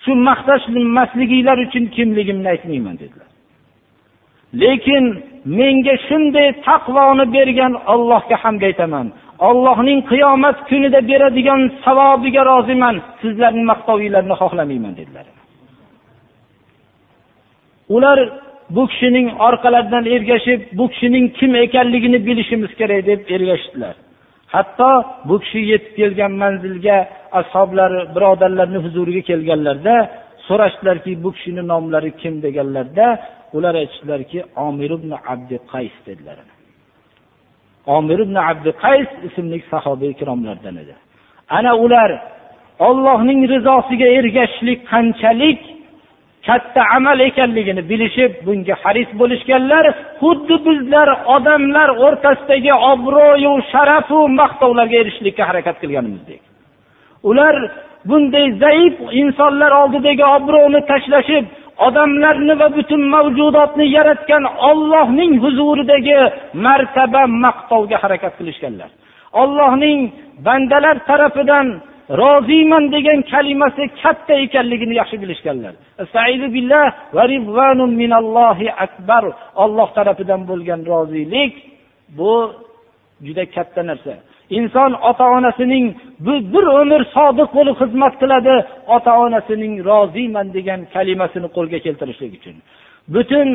Shu 0.02 0.10
maqtashmasliginglar 0.28 1.58
uchun 1.66 1.84
kimligimni 1.96 2.48
aytmayman 2.54 2.96
dedilar. 3.02 3.28
Lekin 4.62 5.04
menga 5.58 5.94
shunday 6.08 6.48
taqvoni 6.68 7.24
bergan 7.36 7.72
ollohga 7.92 8.36
hamd 8.44 8.62
aytaman. 8.68 9.06
Ollohning 9.38 10.00
qiyomat 10.10 10.68
kunida 10.68 11.00
beradigan 11.10 11.60
savobiga 11.84 12.42
roziman. 12.50 12.96
Sizlarni 13.22 13.64
maqtovinglarni 13.72 14.34
xohlamayman 14.40 14.94
dedilar. 15.00 15.26
Ular 17.96 18.18
bu 18.70 18.82
kishining 18.90 19.26
orqalaridan 19.48 20.04
ergashib 20.14 20.60
bu 20.78 20.84
kishining 20.92 21.26
kim 21.38 21.54
ekanligini 21.54 22.18
bilishimiz 22.26 22.72
kerak 22.80 23.06
deb 23.06 23.20
ergashdilar. 23.36 23.94
Hatto 24.54 24.90
bu 25.28 25.36
kishi 25.42 25.60
yetib 25.72 25.92
kelgan 25.98 26.32
manzilga 26.42 26.96
ashoblari 27.40 28.00
birodarlarni 28.14 28.78
huzuriga 28.84 29.22
kelganlarida 29.30 29.96
so'rashdilarki 30.48 31.12
bu 31.24 31.30
kishini 31.36 31.62
nomlari 31.72 32.10
kim 32.20 32.34
deganlarda 32.44 33.06
ular 33.56 33.74
aytishdilarki 33.82 34.38
omir 34.66 34.90
ibn 34.98 35.10
abdi 35.32 35.56
qays 35.72 35.96
dedilar. 36.06 36.55
Omir 37.86 38.18
ibn 38.26 38.36
abdi 38.50 38.70
qays 38.84 39.08
ismli 39.28 39.58
sahoba 39.70 40.06
ikromlardan 40.14 40.76
edi. 40.82 40.94
Ana 41.58 41.72
ular 41.84 42.10
ollohning 42.88 43.40
rizosiga 43.52 44.08
ergashishlik 44.18 44.80
qanchalik 44.92 45.60
katta 46.46 46.82
amal 46.96 47.18
ekanligini 47.28 47.82
bilishib 47.90 48.32
bunga 48.46 48.74
haris 48.82 49.10
bo'lishganlar 49.20 49.84
xuddi 50.20 50.56
bizlar 50.66 51.08
odamlar 51.36 51.88
o'rtasidagi 52.04 52.72
obro'yu 52.92 53.52
sharafu 53.72 54.18
maqtovlarga 54.40 54.96
erishishlikka 55.02 55.42
harakat 55.50 55.76
qilganimizdek. 55.82 56.40
Ular 57.30 57.54
bunday 58.08 58.46
zaif 58.64 58.94
insonlar 59.20 59.72
oldidagi 59.82 60.24
obro'ni 60.36 60.80
tashlashib 60.90 61.44
odamlarni 61.78 62.54
va 62.60 62.68
butun 62.76 63.02
mavjudotni 63.14 63.86
yaratgan 63.96 64.44
ollohning 64.70 65.32
huzuridagi 65.44 66.18
martaba 66.66 67.22
maqtovga 67.44 67.96
harakat 68.02 68.32
qilishganlar. 68.38 68.90
Ollohning 69.42 70.00
bandalar 70.46 70.96
tarafidan 71.08 71.66
roziman 72.20 72.84
degan 72.94 73.18
kalimasi 73.32 73.84
katta 74.02 74.34
ekanligini 74.44 74.94
yaxshi 75.00 75.16
bilishganlar. 75.22 75.74
Akbar. 78.86 79.24
Olloh 79.64 79.88
tarafidan 79.96 80.40
bo'lgan 80.50 80.80
rozilik 80.90 81.52
bu 82.18 82.32
juda 83.26 83.44
katta 83.56 83.82
narsa. 83.90 84.14
Inson 84.58 84.92
ota 85.10 85.26
onasining 85.38 85.84
bir 86.26 86.64
umr 86.80 87.02
sodiq 87.16 87.48
bo'lib 87.56 87.76
xizmat 87.82 88.14
qiladi 88.22 88.54
ota 88.96 89.12
onasining 89.24 89.74
roziman 89.88 90.46
degan 90.56 90.80
kalimasini 90.94 91.48
qo'lga 91.56 91.78
keltirishlik 91.86 92.32
uchun. 92.38 92.56
Butun 93.14 93.48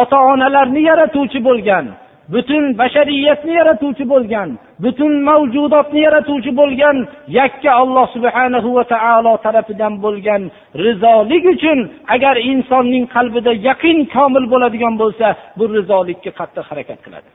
ota 0.00 0.18
onalarni 0.32 0.80
yaratuvchi 0.90 1.40
bo'lgan 1.48 1.84
butun 2.32 2.64
bashariyatni 2.80 3.52
yaratuvchi 3.60 4.04
bo'lgan 4.12 4.48
butun 4.84 5.12
mavjudotni 5.28 6.00
yaratuvchi 6.06 6.52
bo'lgan 6.60 6.96
yakka 7.38 7.70
alloh 7.82 8.06
subhanahu 8.14 8.68
va 8.76 8.84
taolo 8.94 9.32
tarafidan 9.46 9.94
bo'lgan 10.04 10.42
rizolik 10.84 11.44
uchun 11.54 11.78
agar 12.14 12.34
insonning 12.52 13.04
qalbida 13.14 13.52
yaqin 13.68 13.98
komil 14.14 14.44
bo'ladigan 14.52 14.94
bo'lsa 15.02 15.26
bu 15.58 15.64
rizolikka 15.76 16.30
qattiq 16.40 16.64
harakat 16.70 16.98
qiladi. 17.04 17.28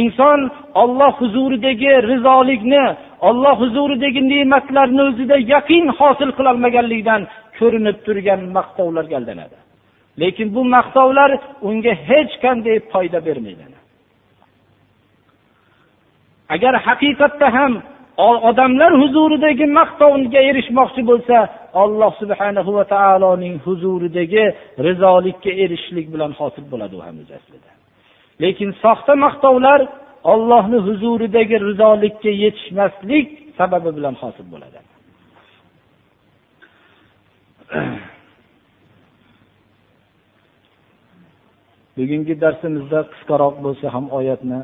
Inson 0.00 0.40
olloh 0.82 1.12
huzuridagi 1.22 1.92
rizolikni 2.10 2.84
olloh 3.28 3.56
huzuridagi 3.62 4.20
ne'matlarni 4.32 5.02
o'zida 5.08 5.36
yaqin 5.54 5.84
hosil 5.98 6.30
qilolmaganligidan 6.38 7.22
ko'rinib 7.58 7.96
turgan 8.06 8.40
maqtovlarga 8.56 9.14
aldanadi 9.20 9.56
lekin 10.20 10.54
bu 10.54 10.64
maqtovlar 10.64 11.30
unga 11.68 11.94
hech 12.08 12.32
qanday 12.44 12.76
foyda 12.92 13.18
bermaydi. 13.26 13.64
Agar 16.54 16.74
haqiqatda 16.86 17.48
ham 17.56 17.72
odamlar 18.50 18.92
huzuridagi 19.02 19.66
maqtovga 19.78 20.40
erishmoqchi 20.50 21.02
bo'lsa 21.10 21.36
alloh 21.82 22.12
subhanahu 22.22 22.70
va 22.76 22.84
taoloning 22.94 23.54
huzuridagi 23.66 24.44
rizolikka 24.86 25.50
erishishlik 25.62 26.06
bilan 26.14 26.32
hosil 26.40 26.64
bo'ladi 26.72 26.94
u 26.98 27.02
ham 27.06 27.16
o'zi 27.22 27.34
aslida. 27.40 27.81
Lekin 28.42 28.70
soxta 28.82 29.12
maqtovlar 29.24 29.80
ollohni 30.32 30.78
huzuridagi 30.86 31.56
rizolikka 31.68 32.30
yetishmaslik 32.42 33.28
sababi 33.58 33.90
bilan 33.96 34.14
hosil 34.22 34.46
bo'ladi. 34.52 34.78
Bugungi 41.96 42.34
darsimizda 42.44 43.00
qisqaroq 43.12 43.54
bo'lsa 43.64 43.86
ham 43.94 44.06
oyatni 44.18 44.60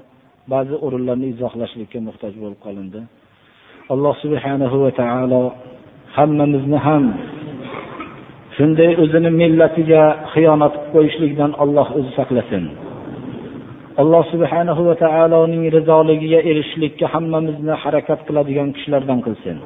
ba'zi 0.53 0.75
o'rinlarni 0.85 1.27
izohlashlikka 1.35 1.99
muhtoj 2.09 2.33
bo'lib 2.43 2.61
qolindi. 2.67 3.01
Alloh 3.93 4.15
subhanahu 4.25 4.77
va 4.85 4.91
taolo 5.01 5.43
hammamizni 6.17 6.79
ham 6.87 7.05
shunday 8.57 8.93
o'zini 9.03 9.31
millatiga 9.43 10.03
xiyonat 10.33 10.75
qilib 10.75 10.91
qo'yishlikdan 10.95 11.51
alloh 11.63 11.87
o'zi 11.99 12.11
saqlasin. 12.19 12.65
Alloh 14.03 14.23
subhanahu 14.33 14.81
va 14.89 14.95
taoloning 15.05 15.65
rizoligiga 15.77 16.41
erishishlikka 16.51 17.07
hammamizni 17.15 17.75
harakat 17.83 18.21
qiladigan 18.29 18.69
kishilardan 18.77 19.19
qilsin. 19.27 19.57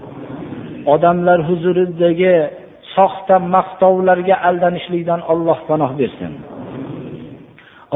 Odamlar 0.94 1.38
huzuridagi 1.48 2.34
soxta 2.94 3.36
maqtovlarga 3.54 4.36
aldanishlikdan 4.48 5.20
alloh 5.32 5.58
panoh 5.68 5.90
bersin. 6.00 6.32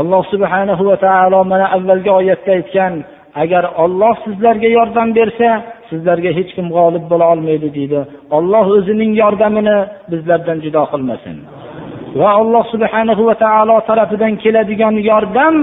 Alloh 0.01 0.22
subhanahu 0.32 0.82
va 0.91 0.97
taolo 1.07 1.41
mana 1.53 1.66
avvalgi 1.76 2.11
oyatda 2.20 2.51
aytgan 2.59 2.93
agar 3.43 3.64
olloh 3.84 4.14
sizlarga 4.24 4.68
yordam 4.78 5.09
bersa 5.18 5.49
sizlarga 5.91 6.30
hech 6.39 6.51
kim 6.57 6.66
g'olib 6.76 7.05
bo'la 7.11 7.26
olmaydi 7.34 7.68
deydi. 7.76 8.01
Olloh 8.37 8.66
o'zining 8.76 9.12
yordamini 9.22 9.76
bizlardan 10.12 10.59
judo 10.64 10.82
qilmasin. 10.93 11.37
Va 12.20 12.30
alloh 12.41 12.64
subhanahu 12.72 13.22
va 13.28 13.34
taolo 13.45 13.76
tarafidan 13.89 14.32
keladigan 14.43 14.95
yordam 15.11 15.55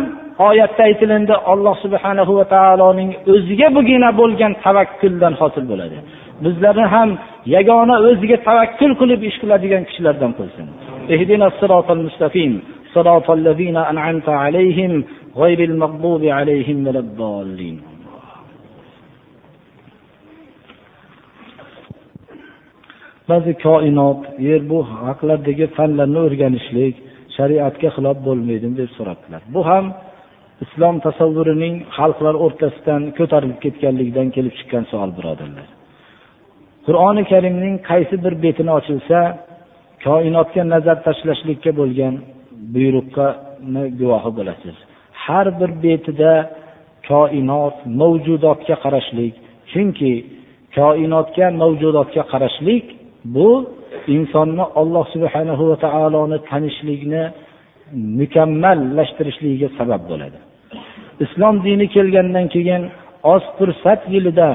oyatda 0.48 0.82
aytilindi 0.88 1.34
alloh 1.52 1.74
subhanahu 1.84 2.32
va 2.38 2.44
taoloning 2.54 3.10
o'ziga 3.34 3.68
bugina 3.76 4.08
bo'lgan 4.20 4.52
tavakkuldan 4.64 5.34
hosil 5.40 5.64
bo'ladi 5.72 5.96
bizlarni 6.44 6.86
ham 6.94 7.10
yagona 7.56 7.96
o'ziga 8.08 8.36
tavakkul 8.48 8.92
qilib 9.00 9.20
ish 9.28 9.36
qiladigan 9.42 9.82
kishilardan 9.88 10.32
qilsin 10.38 10.66
صراط 12.94 13.30
الذين 13.30 13.76
أنعمت 13.76 14.28
عليهم 14.28 14.92
غير 15.42 15.60
المغضوب 15.70 16.22
عليهم 16.38 16.76
ولا 16.86 17.00
الضالين 17.06 17.78
ba'zi 23.32 23.52
koinot 23.66 24.20
yer 24.48 24.62
bu 24.70 24.78
haqlardagi 25.04 25.66
fanlarni 25.76 26.20
o'rganishlik 26.26 26.94
shariatga 27.36 27.88
xilof 27.96 28.16
bo'lmaydimi 28.26 28.74
deb 28.80 28.90
so'rabdilar 28.96 29.42
bu 29.54 29.60
ham 29.70 29.84
islom 30.63 30.95
tasavvurining 31.05 31.75
xalqlar 31.97 32.35
o'rtasidan 32.45 33.01
ko'tarilib 33.17 33.59
ketganligidan 33.65 34.27
kelib 34.35 34.53
chiqqan 34.59 34.83
savol 34.91 35.11
birodarlar. 35.17 35.67
Qur'oni 36.85 37.23
karimning 37.31 37.75
qaysi 37.89 38.15
bir 38.25 38.33
betini 38.43 38.71
ochilsa 38.79 39.19
koinotga 40.05 40.63
nazar 40.73 40.97
tashlashlikka 41.07 41.71
bo'lgan 41.79 42.13
buyruqqa 42.75 43.27
guvohi 43.99 44.31
bo'lasiz. 44.37 44.75
Har 45.23 45.47
bir 45.59 45.71
betida 45.85 46.33
koinot 47.09 47.75
mavjudotga 48.01 48.75
qarashlik 48.83 49.33
chunki 49.71 50.13
koinotga 50.77 51.47
mavjudotga 51.61 52.23
qarashlik 52.31 52.85
bu 53.35 53.49
insonni 54.15 54.65
alloh 54.81 55.05
subhanahu 55.15 55.63
va 55.69 55.77
taoloni 55.85 56.37
tanishlikni 56.49 57.23
mukammallashtirishligiga 58.19 59.69
sabab 59.77 60.01
bo'ladi. 60.11 60.37
Islom 61.25 61.55
dini 61.65 61.85
kelgandan 61.95 62.47
keyin 62.55 62.83
oz 63.33 63.43
fursat 63.57 64.01
yilida 64.13 64.49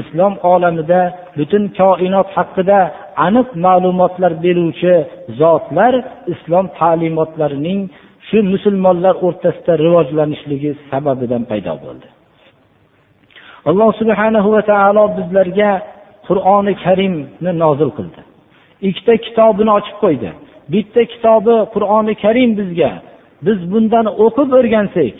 islom 0.00 0.34
olamida 0.52 1.00
butun 1.38 1.64
koinot 1.78 2.28
haqida 2.36 2.78
aniq 3.26 3.48
ma'lumotlar 3.66 4.32
beruvchi 4.44 4.94
zotlar 5.40 5.94
islom 6.34 6.66
ta'limotlarining 6.78 7.80
shu 8.28 8.38
musulmonlar 8.52 9.14
o'rtasida 9.26 9.72
rivojlanishligi 9.84 10.70
sababidan 10.90 11.42
paydo 11.50 11.74
bo'ldi. 11.84 12.08
Alloh 13.70 13.90
subhanahu 14.00 14.48
va 14.56 14.62
taolo 14.70 15.04
bizlarga 15.18 15.70
qur'oni 16.26 16.74
karimni 16.84 17.52
nozil 17.62 17.90
qildi. 17.98 18.20
Ikkita 18.88 19.14
kitobini 19.26 19.70
ochib 19.78 19.96
qo'ydi. 20.04 20.30
Bitta 20.72 21.02
kitobi 21.12 21.54
qur'oni 21.74 22.14
karim 22.24 22.50
bizga. 22.58 22.92
Biz 23.46 23.58
bundan 23.72 24.06
o'qib 24.24 24.48
o'rgansak 24.58 25.14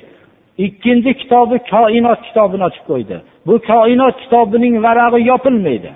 ikkinchi 0.67 1.13
kitobi 1.21 1.57
koinot 1.73 2.21
kitobini 2.29 2.65
ochib 2.69 2.85
qo'ydi. 2.91 3.17
Bu 3.47 3.55
koinot 3.71 4.17
kitobining 4.23 4.75
varag'i 4.87 5.21
yopilmaydi. 5.31 5.93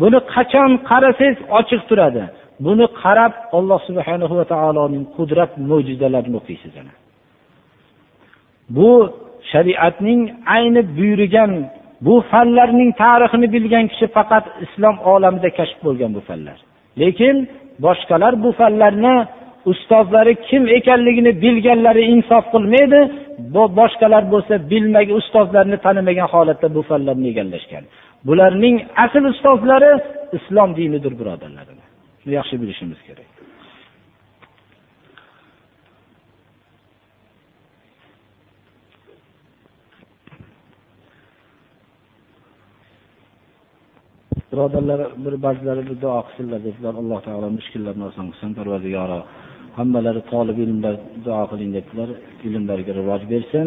Buni 0.00 0.18
qachon 0.34 0.70
qarasangiz 0.90 1.38
ochiq 1.58 1.82
turadi. 1.90 2.24
Buni 2.66 2.86
qarab 3.02 3.32
alloh 3.56 3.80
subhana 3.88 4.26
va 4.38 4.44
taoloning 4.54 5.04
qudrat 5.16 5.52
mo'jizalarini 5.70 6.36
o'qiysiz 6.40 6.74
bu 8.76 8.90
shariatning 9.52 10.20
ayni 10.56 10.82
buyurgan 10.98 11.52
bu 12.00 12.14
fanlarning 12.30 12.90
tarixini 13.02 13.52
bilgan 13.54 13.86
kishi 13.92 14.06
faqat 14.16 14.44
islom 14.64 14.96
olamida 15.12 15.50
kashf 15.58 15.78
bo'lgan 15.86 16.10
bu 16.16 16.20
fanlar. 16.28 16.58
Lekin 17.02 17.36
boshqalar 17.84 18.32
bu 18.44 18.50
fanlarni 18.60 19.16
ustozlari 19.72 20.34
kim 20.48 20.62
ekanligini 20.78 21.32
bilganlari 21.42 22.02
insof 22.14 22.44
qilmaydi. 22.54 23.00
Boshqalar 23.80 24.22
bo'lsa 24.32 24.54
bilmagan 24.70 25.16
ustozlarni 25.20 25.76
tanimagan 25.86 26.28
holatda 26.34 26.68
bu 26.76 26.82
fanlarni 26.90 27.26
egallashgan. 27.32 27.84
Bularning 28.28 28.76
asl 29.04 29.24
ustozlari 29.32 29.92
islom 30.38 30.70
dinidir 30.78 31.12
birodarlar. 31.20 31.66
Shuni 32.22 32.34
yaxshi 32.40 32.56
bilishimiz 32.62 33.00
kerak. 33.08 33.29
Birodarlar 44.50 45.00
bir 45.24 45.34
ba'zilari 45.46 45.82
bir 45.88 45.96
duo 46.04 46.20
qilsinlar 46.26 46.60
dedilar 46.68 46.94
alloh 47.00 47.20
taolo 47.28 47.48
mushkullarni 47.58 48.04
oson 48.10 48.26
qilsin 48.30 48.50
parvardigoro 48.58 49.20
hammalari 49.78 50.22
tolib 50.32 50.58
ilmlar 50.66 50.94
duo 51.26 51.42
qiling 51.50 51.70
debdilar 51.76 52.08
ilmlariga 52.46 52.92
rivoj 53.00 53.22
bersin 53.32 53.66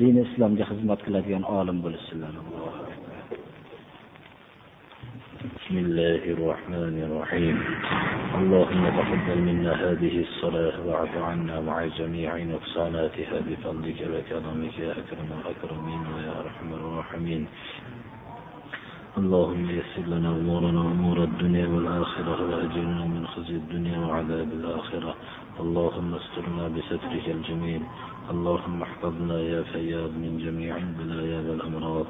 dini 0.00 0.20
islomga 0.28 0.64
xizmat 0.70 1.00
qiladigan 1.06 1.44
olim 1.58 1.78
bo'lishsinlar 1.84 2.34
بسم 5.70 5.74
الله 5.84 6.22
الرحمن 6.36 6.96
الرحيم 7.06 7.56
اللهم 8.40 8.84
تقبل 8.98 9.38
منا 9.48 9.72
هذه 9.84 10.14
الصلاة 10.26 10.76
واعف 10.86 11.14
عنا 11.28 11.56
مع 11.68 11.76
جميع 11.98 12.30
نقصاناتها 12.54 13.36
بفضلك 13.46 14.00
وكرمك 14.12 14.76
يا 14.86 14.92
أكرم 15.00 15.28
الأكرمين 15.38 16.02
ويا 16.14 16.32
أرحم 16.42 16.68
الراحمين 16.78 17.42
اللهم 19.18 19.70
يسر 19.70 20.06
لنا 20.06 20.28
أمورنا 20.28 20.80
وأمور 20.80 21.24
الدنيا 21.24 21.66
والآخرة 21.66 22.38
وأجرنا 22.50 23.04
من 23.04 23.26
خزي 23.26 23.56
الدنيا 23.56 23.98
وعذاب 23.98 24.48
الآخرة. 24.52 25.14
اللهم 25.60 26.14
استرنا 26.14 26.68
بسترك 26.68 27.26
الجميل 27.26 27.82
اللهم 28.30 28.82
احفظنا 28.82 29.40
يا 29.40 29.62
فياض 29.62 30.10
من 30.14 30.38
جميع 30.38 30.76
البلايا 30.76 31.40
والأمراض. 31.50 32.06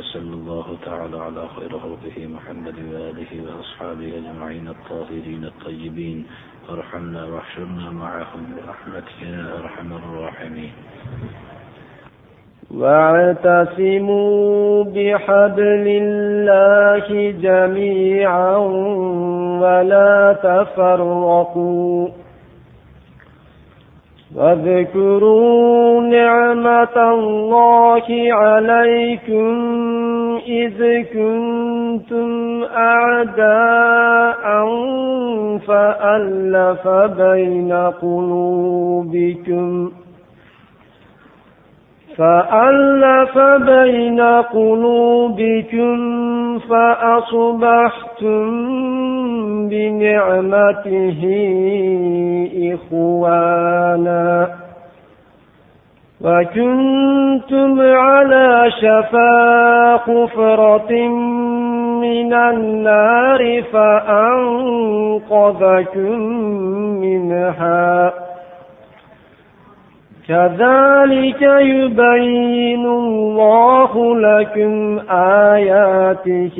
وصلى 0.00 0.34
الله 0.40 0.66
تعالى 0.84 1.18
على 1.18 1.48
خير 1.56 1.72
خلقه 1.78 2.16
محمد 2.26 2.76
وآله 2.88 3.32
وأصحابه 3.44 4.08
أجمعين 4.18 4.68
الطاهرين 4.68 5.44
الطيبين. 5.44 6.18
وارحمنا 6.68 7.24
واحشرنا 7.24 7.90
معهم 7.90 8.42
برحمتك 8.56 9.18
يا 9.22 9.60
أرحم 9.60 9.92
الراحمين. 9.92 10.72
واعتصموا 12.78 14.60
بحبل 14.84 15.86
الله 16.02 17.30
جميعا 17.42 18.56
ولا 19.60 20.36
تفرقوا. 20.42 22.08
واذكروا 24.36 26.00
نعمة 26.00 27.12
الله 27.14 28.06
عليكم 28.32 29.48
إذ 30.48 31.02
كنتم 31.02 32.62
أعداء 32.76 34.44
فألف 35.66 36.88
بين 37.18 37.72
قلوبكم. 38.02 39.90
فألف 42.20 43.38
بين 43.38 44.20
قلوبكم 44.52 45.98
فأصبحتم 46.58 48.40
بنعمته 49.68 51.20
إخوانا 52.74 54.48
وكنتم 56.24 57.80
على 57.80 58.70
شفا 58.80 59.96
حفرة 59.96 60.92
من 62.00 62.34
النار 62.34 63.62
فأنقذكم 63.72 65.00
منها 67.00 68.12
كذلك 70.30 71.42
يبين 71.42 72.84
الله 72.86 74.16
لكم 74.16 74.98
آياته 75.10 76.56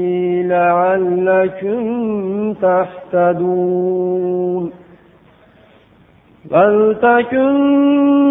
لعلكم 0.46 1.82
تهتدون. 2.52 4.70
ولتكن 6.52 7.54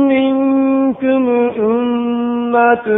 منكم 0.07 1.49
أمة 1.59 2.89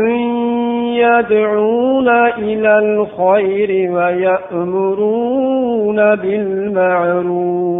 يدعون 0.97 2.09
إلى 2.37 2.79
الخير 2.79 3.91
ويأمرون 3.91 5.35
بالمعروف. 6.15 7.71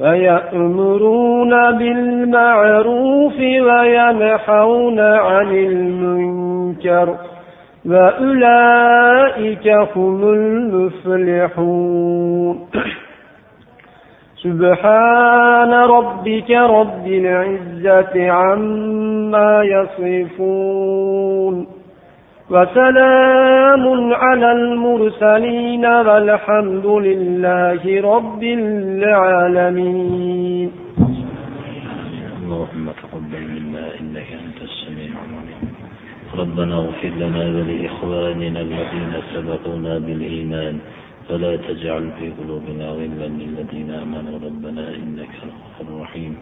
ويأمرون 0.00 1.50
بالمعروف 1.78 3.38
وينحون 3.38 5.00
عن 5.00 5.52
المنكر 5.52 7.16
وأولئك 7.86 9.68
هم 9.96 10.32
المفلحون. 10.32 11.80
سبحان 14.42 15.72
ربك 15.72 16.50
رب 16.50 17.06
العزة 17.06 18.30
عما 18.30 19.62
يصفون. 19.64 21.79
وسلام 22.50 24.14
على 24.14 24.52
المرسلين 24.52 25.84
والحمد 25.86 26.86
لله 26.86 28.00
رب 28.14 28.42
العالمين. 28.42 30.70
اللهم 32.42 32.86
تقبل 33.02 33.42
منا 33.54 33.84
إنك 34.00 34.28
أنت 34.44 34.58
السميع 34.62 35.12
العليم. 35.26 35.68
ربنا 36.38 36.74
اغفر 36.74 37.12
لنا 37.22 37.44
ولإخواننا 37.56 38.60
الذين 38.60 39.12
سبقونا 39.34 39.98
بالإيمان. 39.98 40.78
ولا 41.30 41.56
تجعل 41.56 42.10
في 42.18 42.26
قلوبنا 42.38 42.86
غلا 42.88 43.28
للذين 43.40 43.90
آمنوا. 43.90 44.38
ربنا 44.46 44.84
إنك 44.98 45.32
الغفور 45.46 45.86
الرحيم. 45.96 46.36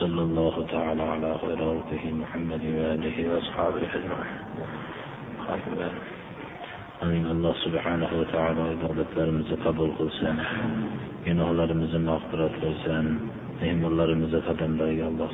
صلى 0.00 0.22
الله 0.22 0.66
تعالى 0.72 1.02
على 1.02 1.34
خير 1.42 1.56
خلقه 1.56 2.04
محمد 2.22 2.62
وآله 2.78 3.34
وأصحابه 3.34 3.90
أجمعين 5.54 5.98
Amin 7.02 7.26
Allah 7.26 7.50
subhanahu 7.66 8.14
va 8.14 8.26
taolo 8.30 8.64
ibodatlarimizni 8.78 9.56
qabul 9.66 9.90
qilsin. 9.98 10.38
Gunohlarimizni 11.26 11.98
mag'firat 11.98 12.54
qilsin. 12.62 13.06
Ne'matlarimizni 13.58 14.40
qadamlariga 14.46 15.10
Alloh 15.10 15.32